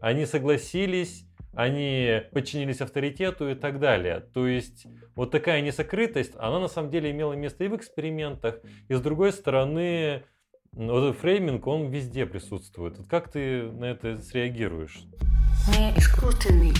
[0.00, 4.20] они согласились, они подчинились авторитету и так далее.
[4.20, 8.94] То есть вот такая несокрытость, она на самом деле имела место и в экспериментах, и
[8.94, 10.24] с другой стороны,
[10.72, 12.98] вот этот фрейминг, он везде присутствует.
[12.98, 15.02] Вот как ты на это среагируешь?
[15.68, 16.72] Не искусственный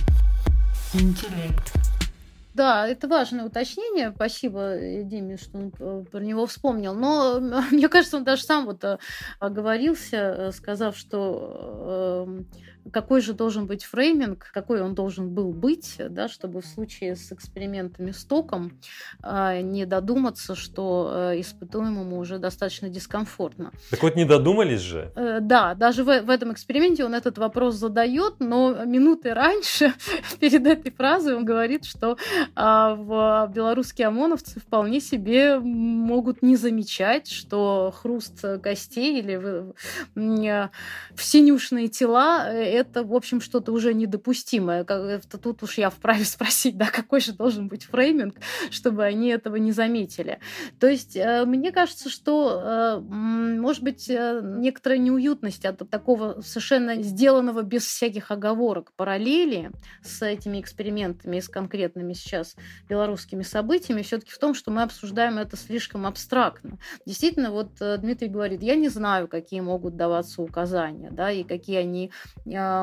[0.94, 1.72] интеллект.
[2.54, 4.12] Да, это важное уточнение.
[4.14, 6.94] Спасибо Диме, что он э, про него вспомнил.
[6.94, 8.98] Но мне кажется, он даже сам вот э,
[9.38, 12.28] оговорился, э, сказав, что
[12.92, 17.32] какой же должен быть фрейминг, какой он должен был быть, да, чтобы в случае с
[17.32, 18.78] экспериментами с током
[19.22, 23.72] э, не додуматься, что э, испытуемому уже достаточно дискомфортно.
[23.90, 25.12] Так вот не додумались же?
[25.14, 29.92] Э, да, даже в, в этом эксперименте он этот вопрос задает, но минуты раньше,
[30.40, 37.30] перед этой фразой, он говорит, что э, в белорусские ОМОНовцы вполне себе могут не замечать,
[37.30, 39.74] что хруст костей или в,
[40.14, 40.70] в,
[41.14, 42.48] в синюшные тела
[42.80, 44.84] это, в общем, что-то уже недопустимое.
[44.84, 48.36] Тут уж я вправе спросить, да, какой же должен быть фрейминг,
[48.70, 50.40] чтобы они этого не заметили.
[50.78, 57.02] То есть э, мне кажется, что, э, может быть, э, некоторая неуютность от такого совершенно
[57.02, 59.70] сделанного без всяких оговорок параллели
[60.02, 62.56] с этими экспериментами и с конкретными сейчас
[62.88, 66.78] белорусскими событиями все-таки в том, что мы обсуждаем это слишком абстрактно.
[67.06, 72.10] Действительно, вот Дмитрий говорит, я не знаю, какие могут даваться указания, да, и какие они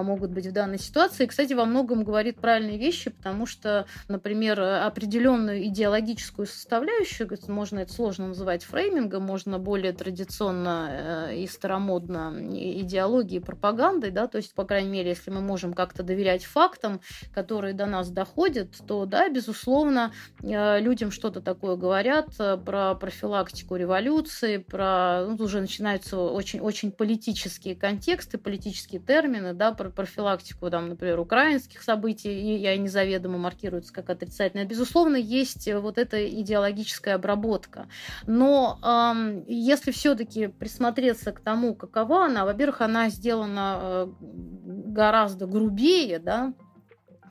[0.03, 1.25] могут быть в данной ситуации.
[1.25, 8.27] Кстати, во многом говорит правильные вещи, потому что, например, определенную идеологическую составляющую, можно это сложно
[8.27, 14.89] называть фреймингом, можно более традиционно э, и старомодно идеологией, пропагандой, да, то есть, по крайней
[14.89, 17.01] мере, если мы можем как-то доверять фактам,
[17.33, 23.75] которые до нас доходят, то, да, безусловно, э, людям что-то такое говорят э, про профилактику
[23.75, 31.19] революции, про, ну, уже начинаются очень-очень политические контексты, политические термины, да, про профилактику, там, например,
[31.19, 34.65] украинских событий, и они заведомо маркируются как отрицательные.
[34.65, 37.87] Безусловно, есть вот эта идеологическая обработка.
[38.25, 46.19] Но эм, если все-таки присмотреться к тому, какова она, во-первых, она сделана э, гораздо грубее,
[46.19, 46.53] да,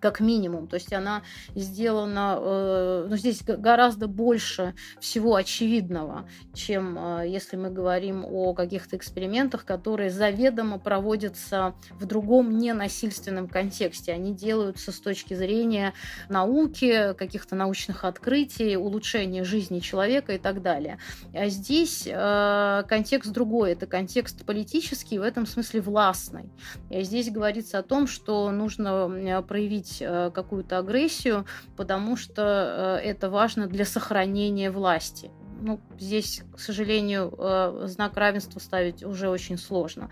[0.00, 0.66] как минимум.
[0.66, 1.22] То есть она
[1.54, 8.96] сделана, э, ну, здесь гораздо больше всего очевидного, чем э, если мы говорим о каких-то
[8.96, 14.12] экспериментах, которые заведомо проводятся в другом ненасильственном контексте.
[14.12, 15.94] Они делаются с точки зрения
[16.28, 20.98] науки, каких-то научных открытий, улучшения жизни человека и так далее.
[21.32, 26.50] А здесь э, контекст другой, это контекст политический, в этом смысле властный.
[26.90, 31.46] И здесь говорится о том, что нужно проявить проявить э, какую-то агрессию,
[31.76, 35.30] потому что э, это важно для сохранения власти.
[35.60, 40.10] Ну, здесь, к сожалению, э, знак равенства ставить уже очень сложно.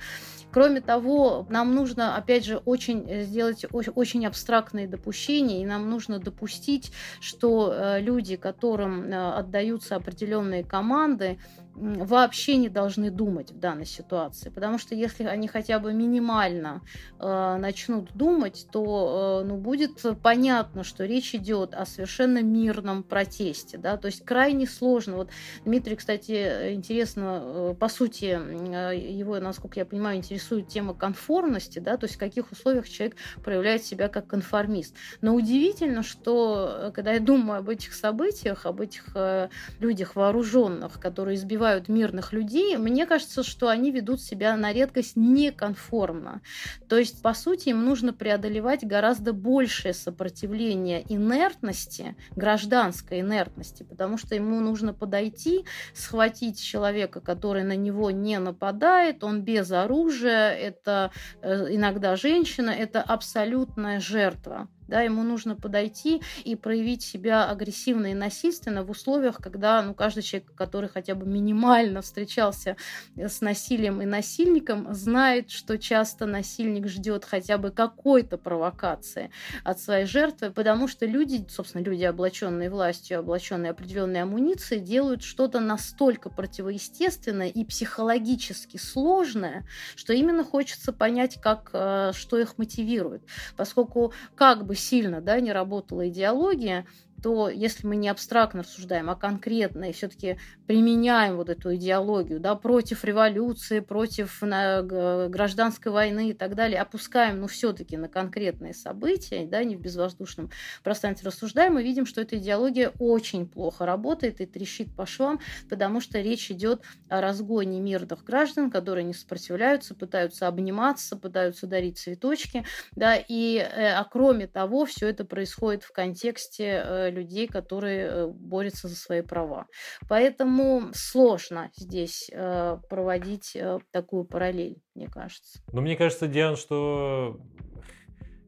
[0.55, 6.93] Кроме того, нам нужно, опять же, очень сделать очень абстрактные допущения, и нам нужно допустить,
[7.19, 11.39] что люди, которым отдаются определенные команды,
[11.77, 14.49] вообще не должны думать в данной ситуации.
[14.49, 16.83] Потому что если они хотя бы минимально
[17.19, 23.79] э, начнут думать, то э, ну, будет понятно, что речь идет о совершенно мирном протесте.
[23.79, 23.97] Да?
[23.97, 25.17] То есть крайне сложно.
[25.17, 25.31] Вот
[25.65, 31.97] Дмитрий, кстати, интересно, э, по сути, э, его, насколько я понимаю, интересует тема конформности, да?
[31.97, 34.95] то есть в каких условиях человек проявляет себя как конформист.
[35.21, 39.49] Но удивительно, что э, когда я думаю об этих событиях, об этих э,
[39.81, 46.43] людях вооруженных, которые избивают мирных людей, мне кажется, что они ведут себя на редкость неконформно.
[46.89, 54.35] То есть, по сути, им нужно преодолевать гораздо большее сопротивление инертности, гражданской инертности, потому что
[54.35, 61.11] ему нужно подойти, схватить человека, который на него не нападает, он без оружия, это
[61.43, 64.69] э, иногда женщина, это абсолютная жертва.
[64.89, 70.23] Да, ему нужно подойти и проявить себя агрессивно и насильственно в условиях, когда ну, каждый
[70.23, 72.77] человек, который хотя бы минимально встречался
[73.17, 79.31] с насилием и насильником, знает, что часто насильник ждет хотя бы какой-то провокации
[79.63, 85.61] от своей жертвы, потому что люди, собственно, люди, облаченные властью, облаченные определенной амуницией, делают что-то
[85.61, 89.67] настолько противоестественное и психологически сложное,
[89.97, 93.23] что именно хочется понять, как, э, что их мотивирует.
[93.57, 96.87] Поскольку как бы сильно да, не работала идеология,
[97.25, 102.55] то если мы не абстрактно рассуждаем, а конкретно и все-таки применяем вот эту идеологию да,
[102.55, 109.47] против революции, против на, гражданской войны и так далее, опускаем, ну, все-таки на конкретные события,
[109.47, 110.51] да, не в безвоздушном
[110.83, 116.03] пространстве рассуждаем, мы видим, что эта идеология очень плохо работает и трещит по швам, потому
[116.03, 122.67] что речь идет о разгоне мирных граждан, которые не сопротивляются, пытаются обниматься, пытаются дарить цветочки,
[122.93, 128.27] да, и, э, а кроме того, все это происходит в контексте э, людей, которые э,
[128.27, 129.67] борются за свои права.
[130.09, 135.61] Поэтому сложно здесь э, проводить э, такую параллель, мне кажется.
[135.73, 137.41] Но мне кажется, Диан, что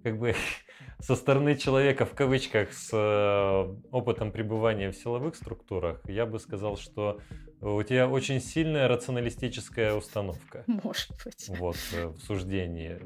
[0.03, 0.35] как бы
[1.01, 6.77] со стороны человека в кавычках с э, опытом пребывания в силовых структурах, я бы сказал,
[6.77, 7.21] что
[7.61, 10.65] у тебя очень сильная рационалистическая установка.
[10.67, 11.49] Может быть.
[11.59, 12.99] Вот, э, в суждении.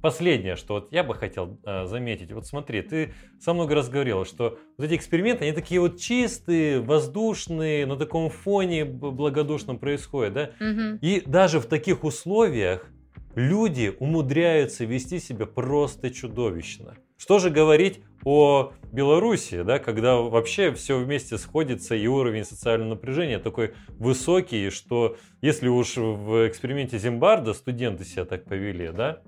[0.00, 2.32] Последнее, что вот я бы хотел э, заметить.
[2.32, 6.80] Вот смотри, ты со много раз говорил, что вот эти эксперименты, они такие вот чистые,
[6.80, 10.50] воздушные, на таком фоне благодушном происходят, да?
[10.60, 10.98] Угу.
[11.00, 12.88] И даже в таких условиях
[13.34, 16.96] люди умудряются вести себя просто чудовищно.
[17.22, 23.38] Что же говорить о Беларуси, да, когда вообще все вместе сходится и уровень социального напряжения
[23.38, 29.22] такой высокий, что если уж в эксперименте Зимбарда студенты себя так повели, да,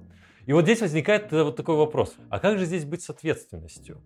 [0.44, 4.02] и вот здесь возникает вот такой вопрос, а как же здесь быть с ответственностью?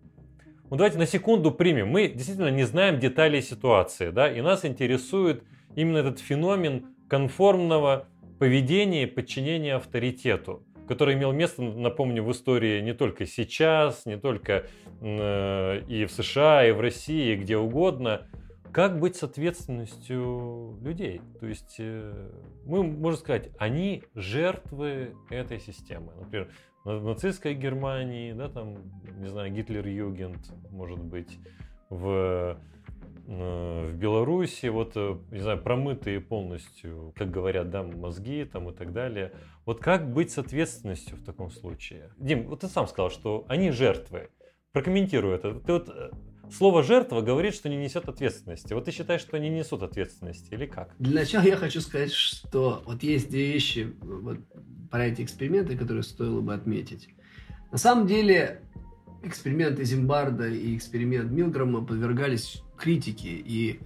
[0.68, 5.44] Ну давайте на секунду примем, мы действительно не знаем деталей ситуации, да, и нас интересует
[5.76, 8.06] именно этот феномен конформного
[8.38, 14.66] поведения и подчинения авторитету который имел место, напомню, в истории не только сейчас, не только
[15.00, 18.26] э, и в США, и в России, и где угодно.
[18.72, 21.20] Как быть с ответственностью людей?
[21.40, 22.30] То есть э,
[22.64, 26.12] мы можем сказать, они жертвы этой системы.
[26.18, 26.48] Например,
[26.84, 28.78] в нацистской Германии, да, там,
[29.18, 31.38] не знаю, Гитлер-Югент, может быть,
[31.90, 32.58] в
[33.28, 38.94] в Беларуси, вот, э, не знаю, промытые полностью, как говорят, да, мозги там и так
[38.94, 39.32] далее.
[39.66, 42.10] Вот как быть с ответственностью в таком случае?
[42.16, 44.30] Дим, вот ты сам сказал, что они жертвы.
[44.72, 45.52] Прокомментируй это.
[45.60, 46.10] Ты вот э,
[46.50, 48.72] слово жертва говорит, что не несет ответственности.
[48.72, 50.94] Вот ты считаешь, что они несут ответственности или как?
[50.98, 54.38] Для начала я хочу сказать, что вот есть две вещи вот,
[54.90, 57.10] про эти эксперименты, которые стоило бы отметить.
[57.70, 58.62] На самом деле
[59.22, 63.80] эксперименты Зимбарда и эксперимент Милгрома подвергались критике, и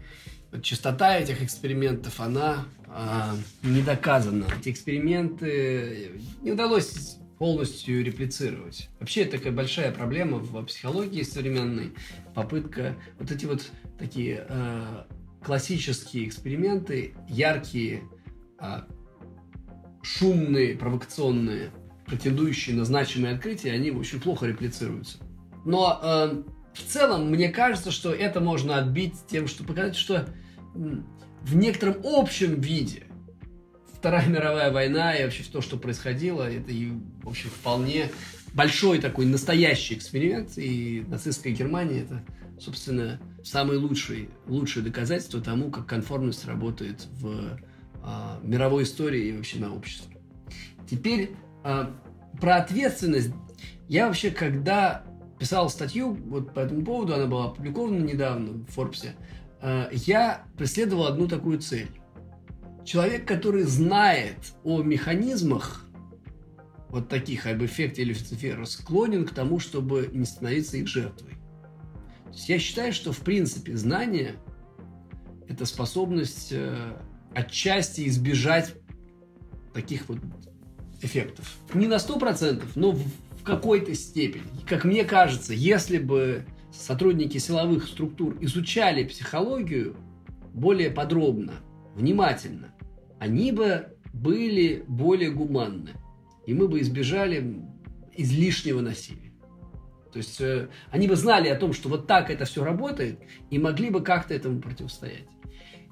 [0.63, 4.47] частота этих экспериментов, она а, не доказана.
[4.61, 6.13] Эти эксперименты
[6.43, 8.89] не удалось полностью реплицировать.
[9.01, 11.93] Вообще, такая большая проблема в психологии современной.
[12.35, 13.69] Попытка вот эти вот
[13.99, 15.05] такие э,
[15.43, 18.03] классические эксперименты, яркие,
[18.61, 18.83] э,
[20.03, 21.73] шумные, провокационные,
[22.07, 25.19] претендующие на значимые открытия, они очень плохо реплицируются.
[25.65, 26.43] Но э,
[26.75, 30.29] в целом, мне кажется, что это можно отбить тем, что показать, что
[30.75, 33.05] в некотором общем виде
[34.03, 36.91] Вторая мировая война и вообще то, что происходило, это, и,
[37.23, 38.11] в общем, вполне
[38.53, 40.59] большой такой настоящий эксперимент.
[40.59, 42.25] И нацистская Германия– это,
[42.59, 47.61] собственно, самое лучшее, лучшее доказательство тому, как конформность работает в
[48.03, 50.17] а, мировой истории и вообще на обществе.
[50.91, 51.31] Теперь
[51.63, 51.95] а,
[52.41, 53.31] про ответственность.
[53.89, 55.05] Я вообще, когда
[55.43, 59.17] писал статью вот по этому поводу, она была опубликована недавно в Форбсе,
[59.61, 61.89] э, я преследовал одну такую цель.
[62.85, 65.85] Человек, который знает о механизмах
[66.91, 71.33] вот таких об эффекте Люцифера, склонен к тому, чтобы не становиться их жертвой.
[72.47, 74.37] Я считаю, что в принципе знание–
[75.49, 76.97] это способность э,
[77.35, 78.75] отчасти избежать
[79.75, 80.21] таких вот
[81.01, 81.57] эффектов.
[81.75, 83.03] Не на 100%, но в
[83.43, 84.45] в какой-то степени.
[84.69, 89.97] Как мне кажется, если бы сотрудники силовых структур изучали психологию
[90.55, 91.55] более подробно,
[91.97, 92.73] внимательно,
[93.19, 95.91] они бы были более гуманны.
[96.47, 97.57] И мы бы избежали
[98.15, 99.33] излишнего насилия.
[100.13, 103.19] То есть э, они бы знали о том, что вот так это все работает,
[103.51, 105.27] и могли бы как-то этому противостоять.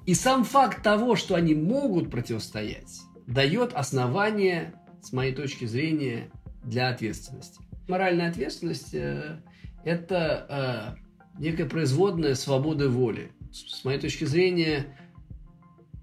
[0.05, 6.31] И сам факт того, что они могут противостоять, дает основание, с моей точки зрения,
[6.63, 7.61] для ответственности.
[7.87, 9.41] Моральная ответственность э,–
[9.83, 10.95] это
[11.37, 13.31] э, некая производная свободы воли.
[13.51, 14.97] С моей точки зрения,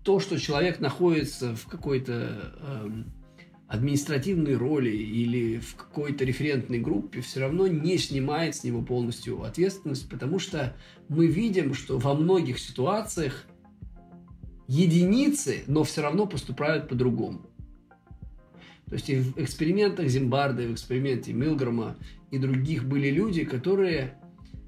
[0.02, 2.90] то, что человек находится в какой-то э,
[3.68, 10.08] административной роли или в какой-то референтной группе, все равно не снимает с него полностью ответственность,
[10.08, 10.74] потому что
[11.08, 13.46] мы видим, что во многих ситуациях
[14.66, 17.47] единицы, но все равно поступают по-другому.
[18.88, 21.96] То есть и в экспериментах Зимбарда, и в эксперименте Милгрома
[22.30, 24.14] и других были люди, которые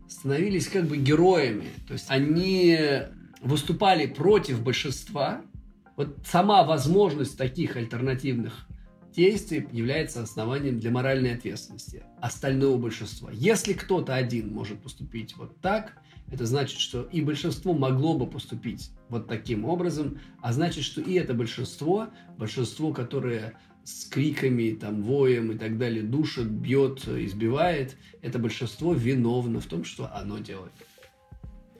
[0.08, 1.68] становились как бы героями.
[1.86, 2.78] То есть они
[3.40, 5.42] выступали против большинства.
[5.96, 8.66] Вот сама возможность таких альтернативных
[9.14, 13.30] действий является основанием для моральной ответственности остального большинства.
[13.32, 15.96] Если кто-то один может поступить вот так,
[16.30, 21.14] это значит, что и большинство могло бы поступить вот таким образом, а значит, что и
[21.14, 22.08] это большинство,
[22.38, 23.54] большинство, которое
[23.84, 29.84] с криками, там, воем и так далее душит, бьет, избивает, это большинство виновно в том,
[29.84, 30.72] что оно делает.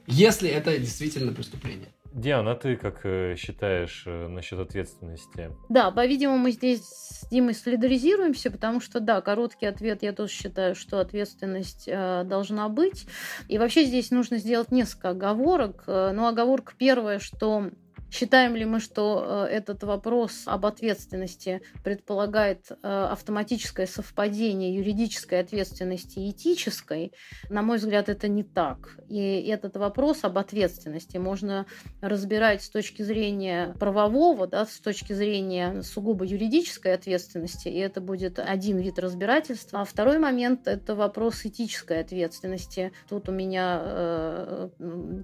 [0.07, 1.89] Если это действительно преступление.
[2.13, 5.51] Диана, а ты как э, считаешь э, насчет ответственности?
[5.69, 10.75] Да, по-видимому, мы здесь с Димой солидаризируемся, потому что, да, короткий ответ, я тоже считаю,
[10.75, 13.05] что ответственность э, должна быть.
[13.47, 15.85] И вообще здесь нужно сделать несколько оговорок.
[15.87, 17.71] Э, но оговорка первая, что
[18.11, 26.19] Считаем ли мы, что э, этот вопрос об ответственности предполагает э, автоматическое совпадение юридической ответственности
[26.19, 27.13] и этической?
[27.49, 28.97] На мой взгляд, это не так.
[29.07, 31.65] И этот вопрос об ответственности можно
[32.01, 38.39] разбирать с точки зрения правового, да, с точки зрения сугубо юридической ответственности, и это будет
[38.39, 39.81] один вид разбирательства.
[39.81, 42.91] А второй момент– это вопрос этической ответственности.
[43.07, 44.69] Тут у меня э,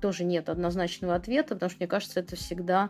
[0.02, 2.90] тоже нет однозначного ответа, потому что мне кажется, это всегда всегда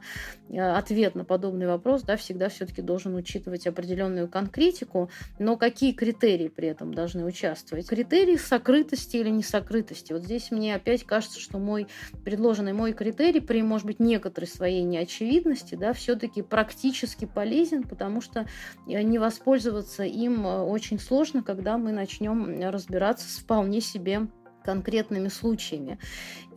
[0.50, 5.10] э, ответ на подобный вопрос, да, всегда все-таки должен учитывать определенную конкретику,
[5.40, 7.88] но какие критерии при этом должны участвовать?
[7.88, 10.14] Критерии сокрытости или несокрытости.
[10.14, 11.88] Вот здесь мне опять кажется, что мой
[12.24, 18.48] предложенный мой критерий при, может быть, некоторой своей неочевидности, да, все-таки практически полезен, потому что
[18.88, 24.28] э, не воспользоваться им э, очень сложно, когда мы начнем разбираться с вполне себе
[24.68, 25.98] конкретными случаями.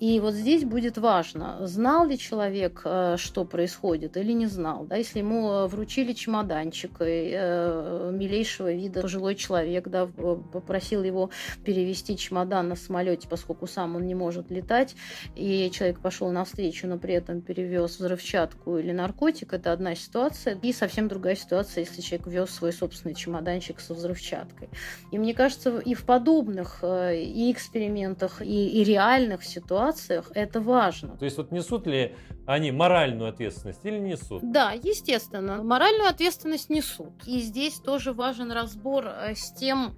[0.00, 4.86] И вот здесь будет важно, знал ли человек, э, что происходит, или не знал.
[4.86, 4.96] Да?
[4.96, 11.28] Если ему э, вручили чемоданчик, и э, милейшего вида пожилой человек да, попросил его
[11.66, 14.96] перевести чемодан на самолете, поскольку сам он не может летать,
[15.36, 20.58] и человек пошел навстречу, но при этом перевез взрывчатку или наркотик, это одна ситуация.
[20.62, 24.70] И совсем другая ситуация, если человек вез свой собственный чемоданчик со взрывчаткой.
[25.12, 27.99] И мне кажется, и в подобных и экспериментах,
[28.42, 31.16] и, и реальных ситуациях ситуациях это важно.
[31.16, 32.14] То есть вот несут ли
[32.46, 34.42] они моральную ответственность или несут?
[34.42, 37.12] Да, естественно, моральную ответственность несут.
[37.26, 39.94] И здесь тоже важен разбор э, с тем,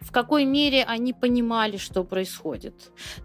[0.00, 2.74] в какой мере они понимали, что происходит.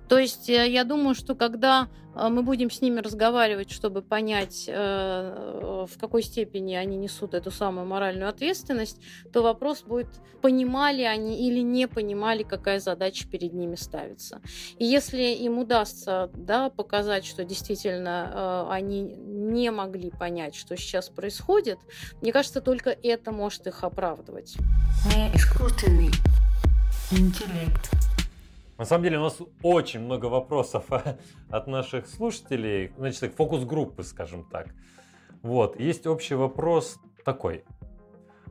[0.10, 4.66] То есть э, я думаю, что когда э, мы будем с ними разговаривать, чтобы понять,
[4.68, 9.00] э, в какой степени они несут эту самую моральную ответственность,
[9.32, 10.08] то вопрос будет,
[10.42, 14.42] понимали они или не понимали, какая задача перед ними ставится.
[14.78, 21.80] И если им удастся да, показать, что действительно они не могли понять, что сейчас происходит,
[22.22, 24.56] мне кажется, только это может их оправдывать.
[25.34, 26.12] Искусственный
[27.12, 27.92] Интеллект.
[28.80, 30.86] На самом деле у нас очень много вопросов
[31.50, 34.70] от наших слушателей, значит, фокус-группы, скажем так.
[35.44, 37.64] Вот, есть общий вопрос такой.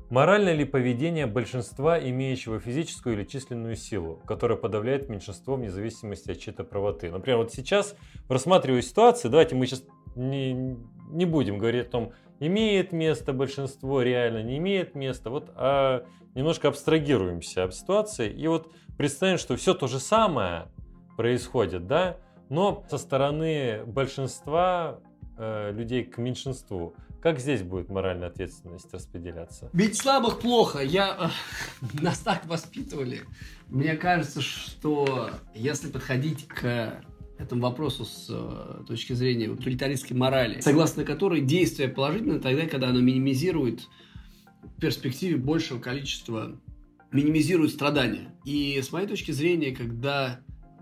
[0.08, 6.38] Морально ли поведение большинства, имеющего физическую или численную силу, которая подавляет меньшинство вне зависимости от
[6.38, 7.10] чьей-то правоты?
[7.10, 7.96] Например, вот сейчас,
[8.28, 9.82] рассматривая ситуацию, давайте мы сейчас
[10.14, 10.76] не,
[11.10, 12.12] не будем говорить о том,
[12.46, 18.72] имеет место большинство, реально не имеет места, вот, а немножко абстрагируемся от ситуации и вот
[18.96, 20.68] представим, что все то же самое
[21.16, 22.18] происходит, да,
[22.48, 25.00] но со стороны большинства
[25.36, 26.94] э, людей к меньшинству.
[27.22, 29.70] Как здесь будет моральная ответственность распределяться?
[29.72, 30.80] Ведь слабых плохо.
[30.80, 31.30] Я...
[31.80, 33.22] Э, нас так воспитывали.
[33.68, 37.00] Мне кажется, что если подходить к
[37.44, 43.00] этому вопросу с э, точки зрения утилитаристской морали, согласно которой действие положительно тогда, когда оно
[43.00, 43.88] минимизирует
[44.62, 46.60] в перспективе большего количества,
[47.12, 48.34] минимизирует страдания.
[48.44, 50.40] И с моей точки зрения, когда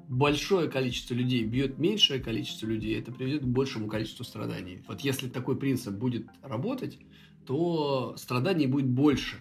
[0.08, 4.82] большое количество людей бьет меньшее количество людей, это приведет к большему количеству страданий.
[4.86, 6.98] Вот если такой принцип будет работать,
[7.46, 9.36] то страданий будет больше.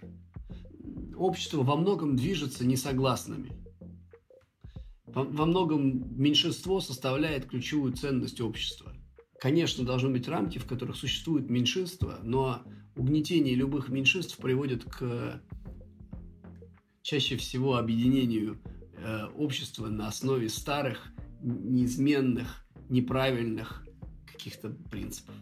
[1.15, 3.51] Общество во многом движется несогласными.
[5.13, 8.93] Во многом меньшинство составляет ключевую ценность общества.
[9.39, 12.63] Конечно, должны быть рамки, в которых существует меньшинство, но
[12.95, 15.41] угнетение любых меньшинств приводит к
[17.01, 18.61] чаще всего объединению
[18.97, 23.85] э, общества на основе старых, неизменных, неправильных
[24.31, 25.35] каких-то принципов.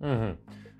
[0.00, 0.38] Угу.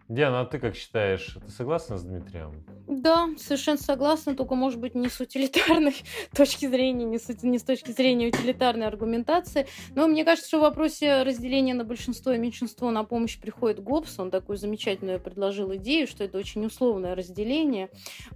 [0.09, 2.63] Диана, а ты как считаешь, ты согласна с Дмитрием?
[2.87, 5.97] Да, совершенно согласна, только, может быть, не с утилитарной
[6.37, 9.67] точки зрения, не с, не с точки зрения утилитарной аргументации.
[9.95, 14.19] Но мне кажется, что в вопросе разделения на большинство и меньшинство на помощь приходит Гоббс.
[14.19, 17.89] Он такую замечательную предложил идею, что это очень условное разделение,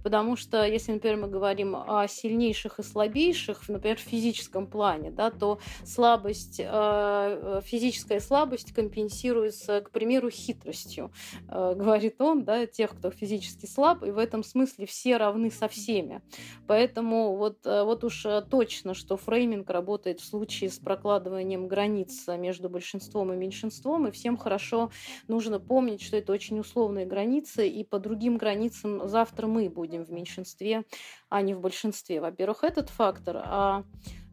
[0.03, 5.29] потому что если, например, мы говорим о сильнейших и слабейших, например, в физическом плане, да,
[5.29, 11.11] то слабость, э, физическая слабость компенсируется, к примеру, хитростью
[11.58, 15.67] Э, говорит он, да, тех, кто физически слаб, и в этом смысле все равны со
[15.67, 16.21] всеми.
[16.67, 22.27] Поэтому вот, э, вот уж э, точно, что фрейминг работает в случае с прокладыванием границ
[22.27, 24.91] между большинством и меньшинством, и всем хорошо
[25.27, 30.11] нужно помнить, что это очень условные границы, и по другим границам завтра мы будем в
[30.11, 30.83] меньшинстве,
[31.29, 32.21] а не в большинстве.
[32.21, 33.83] Во-первых, этот фактор, а,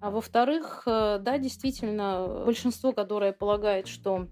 [0.00, 4.28] а во-вторых, да, действительно, большинство, которое полагает, что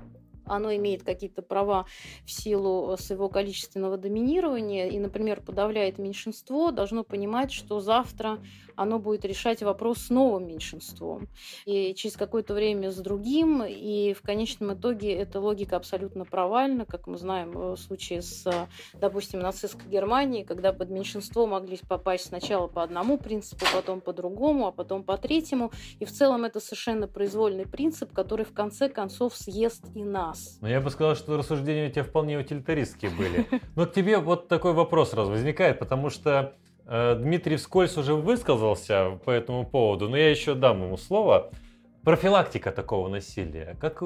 [0.47, 1.87] оно имеет какие-то права
[2.25, 8.39] в силу своего количественного доминирования и, например, подавляет меньшинство, должно понимать, что завтра
[8.77, 11.29] оно будет решать вопрос с новым меньшинством.
[11.65, 13.63] И через какое-то время с другим.
[13.65, 18.51] И в конечном итоге эта логика абсолютно провальна, как мы знаем в случае с,
[18.95, 24.67] допустим, нацистской Германией, когда под меньшинство могли попасть сначала по одному принципу, потом по другому,
[24.67, 25.71] а потом по третьему.
[26.01, 30.34] И в целом это совершенно произвольный принцип, который в конце концов съест и нас.
[30.61, 33.47] Но я бы сказал, что рассуждения у тебя вполне утилитаристские были.
[33.77, 36.55] Но к тебе вот такой вопрос сразу возникает, потому что
[36.87, 41.51] Э, Дмитрий вскользь уже высказался по этому поводу, но я еще дам ему слово.
[42.03, 43.77] Профилактика такого насилия.
[43.81, 44.03] Как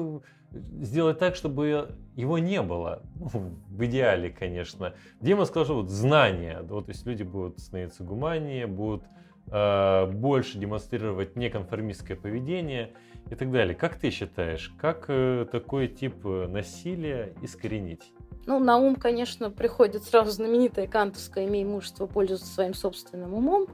[0.51, 3.03] сделать так, чтобы его не было?
[3.15, 4.93] Ну, в идеале, конечно.
[5.19, 6.61] Дима скажу, вот знания.
[6.61, 9.03] Вот, то есть люди будут становиться гуманнее, будут
[9.47, 12.93] э, больше демонстрировать неконформистское поведение
[13.29, 13.75] и так далее.
[13.75, 18.11] Как ты считаешь, как э, такой тип э, насилия искоренить?
[18.45, 23.67] Ну, на ум, конечно, приходит сразу знаменитое кантовское «имей мужество пользоваться своим собственным умом»,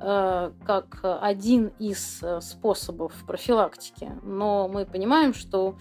[0.00, 4.10] э, как один из способов профилактики.
[4.22, 5.76] Но мы понимаем, что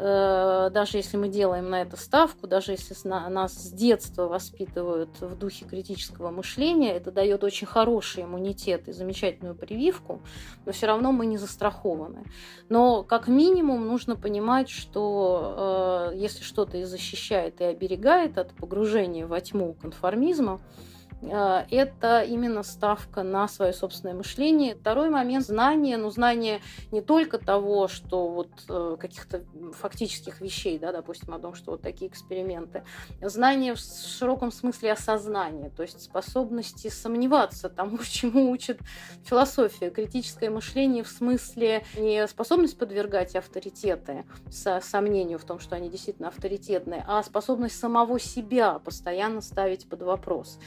[0.00, 5.64] даже если мы делаем на это ставку, даже если нас с детства воспитывают в духе
[5.64, 10.22] критического мышления, это дает очень хороший иммунитет и замечательную прививку,
[10.64, 12.24] но все равно мы не застрахованы.
[12.68, 19.26] Но как минимум нужно понимать, что э, если что-то и защищает и оберегает от погружения
[19.26, 20.89] во тьму конформизма, Э,
[21.22, 24.74] это именно ставка на свое собственное мышление.
[24.74, 25.96] Второй момент– знание.
[25.96, 26.60] Но знание
[26.92, 31.82] не только того, что вот э, каких-то фактических вещей, да, допустим, о том, что вот
[31.82, 32.84] такие эксперименты.
[33.20, 38.80] Знание в широком смысле осознания, то есть способности сомневаться тому, чему учит
[39.24, 39.90] философия.
[39.90, 46.28] Критическое мышление в смысле не способность подвергать авторитеты со сомнению в том, что они действительно
[46.28, 50.58] авторитетные, а способность самого себя постоянно ставить под вопрос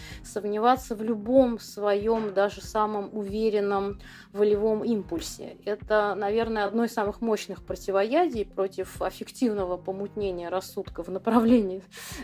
[0.43, 4.01] сомневаться в любом своем, даже самом уверенном
[4.33, 5.55] волевом импульсе.
[5.63, 11.81] Это, наверное, одно из самых мощных противоядий против аффективного помутнения рассудка в направлении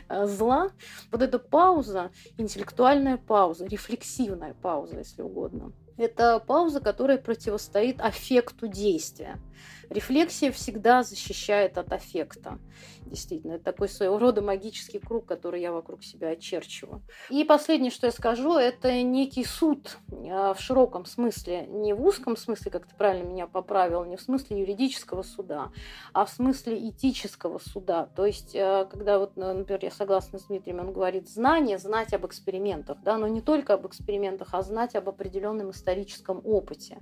[0.09, 0.69] э, зла.
[1.11, 5.71] Вот эта пауза, интеллектуальная пауза, рефлексивная пауза, если угодно.
[5.99, 9.37] Это пауза, которая противостоит аффекту действия.
[9.89, 12.57] Рефлексия всегда защищает от аффекта.
[13.09, 17.01] Действительно, это такой своего рода магический круг, который я вокруг себя очерчиваю.
[17.29, 22.37] И последнее, что я скажу, это некий суд а, в широком смысле, не в узком
[22.37, 25.71] смысле, как ты правильно меня поправил, не в смысле юридического суда,
[26.13, 28.09] а в смысле этического суда.
[28.15, 32.27] То есть, а, когда вот, например, я согласна с Дмитрием, он говорит знание, знать об
[32.27, 36.95] экспериментах, да, но не только об экспериментах, а знать об определенном историческом опыте.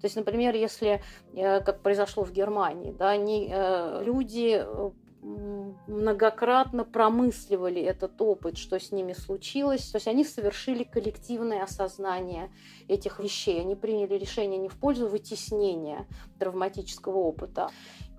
[0.00, 1.02] То есть, например, если,
[1.34, 4.90] э, как произошло в Германии, да, они, э, люди э,
[5.24, 9.90] многократно промысливали этот опыт, что с ними случилось.
[9.90, 12.50] То есть они совершили коллективное осознание
[12.88, 13.60] этих вещей.
[13.60, 16.06] Они приняли решение не в пользу вытеснения
[16.38, 17.70] травматического опыта.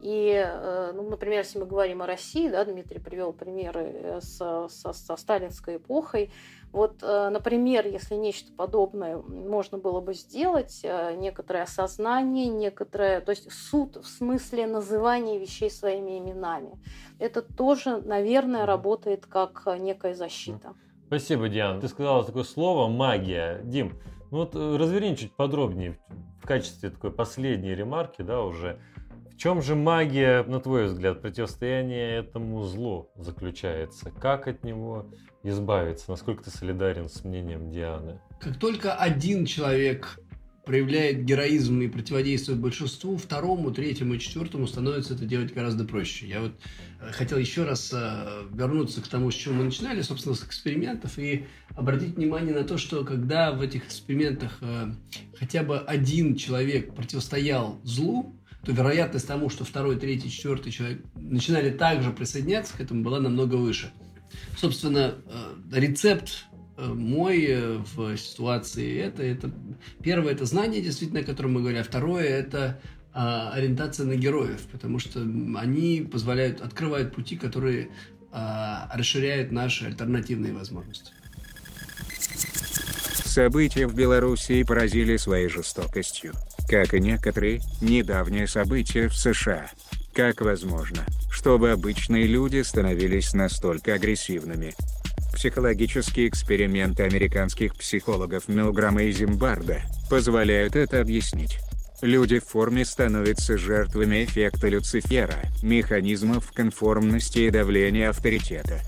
[0.02, 4.94] И, э, ну, например, если мы говорим о России, да, Дмитрий привел примеры со, со,
[4.94, 6.32] со сталинской эпохой,
[6.76, 13.30] вот, э, например, если нечто подобное можно было бы сделать, э, некоторое осознание, некоторое, то
[13.30, 16.78] есть суд в смысле называния вещей своими именами,
[17.18, 20.74] это тоже, наверное, работает как некая защита.
[21.08, 21.80] Спасибо, Диана.
[21.80, 23.62] Ты сказала такое слово «магия».
[23.64, 23.94] Дим,
[24.32, 25.98] ну вот э, разверни чуть подробнее
[26.44, 28.82] в качестве такой последней ремарки, да, уже.
[29.36, 34.10] В чем же магия, на твой взгляд, противостояние этому злу заключается?
[34.10, 35.12] Как от него
[35.44, 36.10] избавиться?
[36.10, 38.20] Насколько ты солидарен с мнением Дианы?
[38.40, 40.20] как только один человек
[40.66, 46.28] проявляет героизм и противодействует большинству, второму, третьему и четвертому становится это делать гораздо проще.
[46.28, 46.54] Я вот
[47.02, 51.18] э, хотел еще раз э, вернуться к тому, с чего мы начинали, собственно, с экспериментов,
[51.20, 54.92] и обратить внимание на то, что когда в этих экспериментах э,
[55.38, 58.35] хотя бы один человек противостоял злу,
[58.66, 63.56] то вероятность тому, что второй, третий, четвертый человек начинали также присоединяться к этому, была намного
[63.56, 63.92] выше.
[64.58, 65.16] Собственно,
[65.72, 66.48] рецепт
[66.78, 69.52] Э, мой э, в ситуации это, это
[70.04, 72.82] первое это знание действительно, о котором мы говорили, а второе это
[73.14, 77.90] а, ориентация на героев, потому что они позволяют, открывают пути, которые
[78.34, 81.14] а, расширяют наши альтернативные возможности.
[83.24, 86.34] События в Белоруссии поразили своей жестокостью,
[86.68, 89.70] как и некоторые недавние события в США.
[90.14, 94.74] Как возможно, чтобы обычные люди становились настолько агрессивными,
[95.36, 101.60] Психологические эксперименты американских психологов Милграма и Зимбарда позволяют это объяснить.
[102.02, 108.80] Люди в форме становятся жертвами эффекта Люцифера, механизмов конформности и давления авторитета.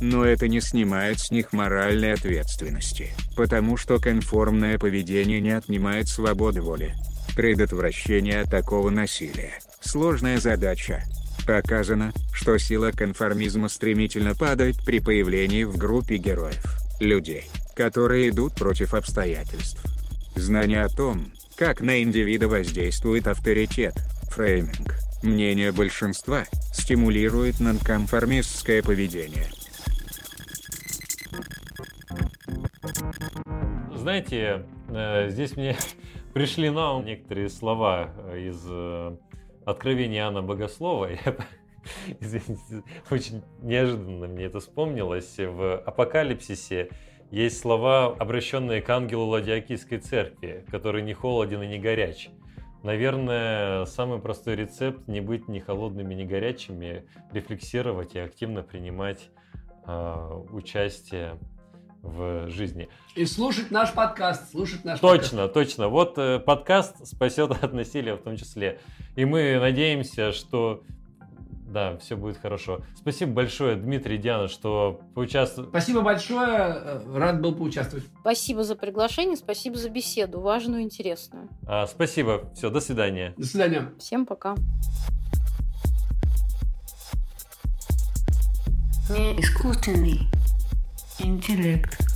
[0.00, 6.60] Но это не снимает с них моральной ответственности, потому что конформное поведение не отнимает свободы
[6.60, 6.94] воли.
[7.36, 11.04] Предотвращение такого насилия– сложная задача,
[11.46, 16.64] Показано, что сила конформизма стремительно падает при появлении в группе героев,
[17.00, 19.82] людей, которые идут против обстоятельств.
[20.34, 21.26] Знание о том,
[21.56, 23.94] как на индивида воздействует авторитет,
[24.30, 29.46] фрейминг, мнение большинства, стимулирует нонконформистское поведение.
[33.94, 35.76] Знаете, э, здесь мне
[36.34, 39.16] пришли на ум некоторые слова из э,
[39.64, 41.36] Откровение Иоанна Богослова, я,
[42.20, 46.90] извините, очень неожиданно мне это вспомнилось, в Апокалипсисе
[47.30, 52.28] есть слова, обращенные к ангелу Ладиакийской церкви, который не холоден и не горяч.
[52.82, 59.30] Наверное, самый простой рецепт не быть ни холодными, ни горячими, рефлексировать и активно принимать
[59.86, 61.38] э, участие
[62.04, 62.88] в жизни.
[63.16, 65.54] И слушать наш подкаст, слушать наш Точно, подкаст.
[65.54, 65.88] точно.
[65.88, 68.78] Вот э, подкаст спасет от насилия в том числе.
[69.16, 70.82] И мы надеемся, что
[71.66, 72.82] да, все будет хорошо.
[72.96, 75.70] Спасибо большое, Дмитрий, Диана, что поучаствовали.
[75.70, 78.04] Спасибо большое, э, рад был поучаствовать.
[78.20, 81.48] Спасибо за приглашение, спасибо за беседу, важную и интересную.
[81.66, 83.34] А, спасибо, все, до свидания.
[83.36, 83.92] До свидания.
[83.98, 84.54] Всем пока.
[89.10, 90.20] Не искусственный
[91.24, 92.13] интеллект.